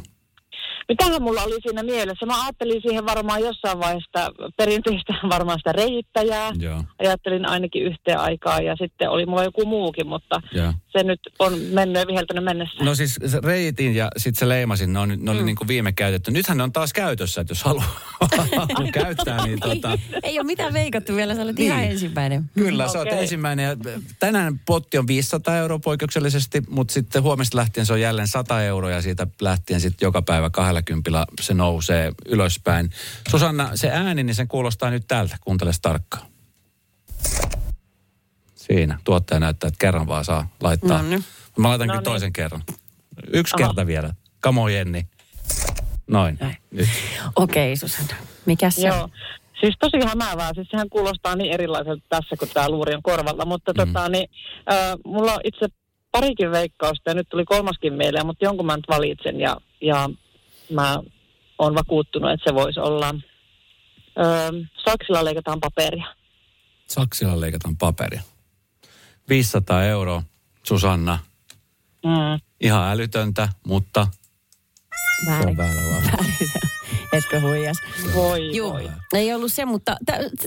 Mitähän 0.89 1.23
mulla 1.23 1.43
oli 1.43 1.57
siinä 1.63 1.83
mielessä? 1.83 2.27
Mä 2.27 2.43
ajattelin 2.43 2.83
siihen 2.83 3.07
varmaan 3.07 3.41
jossain 3.41 3.79
vaiheessa 3.79 4.33
perinteistä 4.57 5.15
varmaan 5.35 5.59
sitä 5.59 5.73
reittäjää. 5.73 6.51
Joo. 6.59 6.85
Ajattelin 6.99 7.49
ainakin 7.49 7.83
yhteen 7.83 8.19
aikaa 8.19 8.61
ja 8.61 8.77
sitten 8.77 9.11
oli 9.11 9.27
mulla 9.27 9.45
joku 9.45 9.67
muukin, 9.67 10.07
mutta 10.07 10.41
Joo. 10.53 10.73
Se 10.93 11.03
nyt 11.03 11.21
on 11.39 11.59
mennyt 11.59 12.01
ja 12.01 12.07
viheltänyt 12.07 12.45
mennessä. 12.45 12.85
No 12.85 12.95
siis 12.95 13.19
reitin 13.45 13.95
ja 13.95 14.11
sitten 14.17 14.39
se 14.39 14.49
leimasin, 14.49 14.93
ne, 14.93 14.99
on, 14.99 15.09
ne 15.21 15.31
oli 15.31 15.41
mm. 15.41 15.47
niin 15.47 15.57
kuin 15.57 15.69
viime 15.69 15.93
käytetty. 15.93 16.31
Nythän 16.31 16.57
ne 16.57 16.63
on 16.63 16.73
taas 16.73 16.93
käytössä, 16.93 17.41
että 17.41 17.51
jos 17.51 17.63
haluaa 17.63 18.01
käyttää, 18.93 19.47
niin 19.47 19.61
tota... 19.61 19.99
Ei, 20.23 20.39
ole 20.39 20.47
mitään 20.47 20.73
veikattu 20.73 21.17
vielä, 21.17 21.35
sä 21.35 21.43
olet 21.43 21.61
ihan 21.61 21.81
Niin. 21.81 21.91
ensimmäinen. 21.91 22.51
Kyllä, 22.55 22.89
sä 22.89 22.99
oot 22.99 23.09
Okei. 23.09 23.21
ensimmäinen. 23.21 23.65
Ja 23.65 23.77
tänään 24.21 24.61
potti 24.67 24.99
on 24.99 25.07
500 25.07 25.57
euroa 25.57 25.79
poikkeuksellisesti, 25.79 26.63
mutta 26.69 26.95
sitten 26.95 27.23
huomesta 27.23 27.57
lähtien 27.57 27.87
se 27.87 27.93
on 27.93 28.01
jälleen 28.01 28.29
100 28.29 28.63
euroa 28.63 28.91
ja 28.91 29.03
siitä 29.03 29.27
lähtien 29.41 29.81
sitten 29.81 30.07
joka 30.07 30.23
päivä 30.23 30.51
20 30.51 31.27
se 31.41 31.55
nousee 31.55 32.13
ylöspäin. 32.27 32.91
Susanna, 33.31 33.71
se 33.75 33.91
ääni, 33.91 34.23
niin 34.23 34.35
sen 34.35 34.49
kuulostaa 34.49 34.91
nyt 34.91 35.05
tältä. 35.09 35.37
Kuuntele 35.41 35.73
tarkkaan. 35.83 36.38
Siinä. 38.73 38.99
Tuottaja 39.05 39.41
näyttää, 39.41 39.69
että 39.69 39.79
kerran 39.79 40.09
vaan 40.09 40.25
saa 40.25 40.49
laittaa. 40.61 40.99
Nonni. 40.99 41.19
Mä 41.59 41.69
laitan 41.69 41.87
No 41.87 41.93
kyllä 41.93 42.01
niin. 42.01 42.05
toisen 42.05 42.33
kerran. 42.33 42.63
Yksi 43.33 43.55
Aha. 43.55 43.69
kerta 43.69 43.87
vielä. 43.87 44.15
Kamo 44.41 44.69
Jenni. 44.69 45.07
Noin. 46.07 46.39
Okei, 47.37 47.77
Susanna. 47.77 48.15
Mikä 48.47 48.71
se 48.71 48.87
Joo. 48.87 49.09
Siis 49.61 49.75
tosi 49.81 50.07
hämäävää. 50.07 50.51
Siis 50.55 50.69
sehän 50.71 50.91
kuulostaa 50.91 51.37
niin 51.37 51.53
erilaiselta 51.53 52.03
tässä, 52.09 52.37
kun 52.39 52.49
tämä 52.55 52.69
luuri 52.69 52.95
on 52.95 53.03
korvalla. 53.03 53.45
Mutta 53.45 53.73
mm. 53.73 53.77
tota, 53.77 54.09
niin, 54.09 54.31
äh, 54.73 54.97
mulla 55.05 55.35
on 55.35 55.41
itse 55.45 55.67
parikin 56.13 56.51
veikkausta 56.51 57.11
ja 57.11 57.15
nyt 57.15 57.29
tuli 57.29 57.45
kolmaskin 57.45 57.93
mieleen, 57.93 58.27
mutta 58.27 58.45
jonkun 58.45 58.67
mä 58.67 58.77
nyt 58.77 58.89
valitsen 58.89 59.41
ja, 59.41 59.57
ja 59.81 60.11
mä 60.73 60.99
oon 61.59 61.75
vakuuttunut, 61.75 62.31
että 62.31 62.51
se 62.51 62.55
voisi 62.55 62.81
olla... 62.81 63.15
Äh, 64.19 64.71
saksilla 64.85 65.25
leikataan 65.25 65.61
paperia. 65.61 66.07
Saksilla 66.87 67.41
leikataan 67.41 67.77
paperia. 67.77 68.23
500 69.29 69.85
euroa, 69.85 70.23
Susanna. 70.63 71.19
Mm. 72.05 72.41
Ihan 72.61 72.89
älytöntä, 72.93 73.49
mutta 73.67 74.07
se 75.27 75.31
on 75.31 75.35
Väärin. 75.35 75.57
väärä 75.57 75.75
se 76.39 76.45
on. 76.63 76.69
Etkö 77.13 77.41
huijas? 77.41 77.77
Voi, 78.15 78.57
Joo, 78.57 78.73
voi. 78.73 78.89
ei 79.15 79.35
ollut 79.35 79.53
se, 79.53 79.65
mutta 79.65 79.97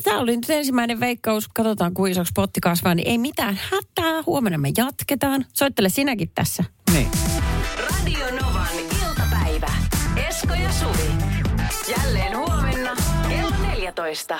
tämä 0.04 0.20
oli 0.20 0.36
nyt 0.36 0.50
ensimmäinen 0.50 1.00
veikkaus. 1.00 1.48
Katsotaan, 1.48 1.94
kuin 1.94 2.12
isoksi 2.12 2.32
potti 2.36 2.62
kasvaa. 2.62 2.96
Niin 2.96 3.08
ei 3.08 3.17
mitään 3.17 3.60
hätää. 3.72 4.24
Huomenna 4.26 4.58
me 4.58 4.72
jatketaan. 4.78 5.46
Soittele 5.54 5.89
sinäkin 5.89 6.32
tässä. 6.36 6.63
Niin. 6.94 7.08
Radio 7.78 8.26
Novan 8.41 8.67
iltapäivä. 9.08 9.72
Esko 10.30 10.54
ja 10.54 10.72
Suvi. 10.72 11.12
Jälleen 11.98 12.38
huomenna 12.38 12.96
kello 13.30 13.56
14. 13.67 14.39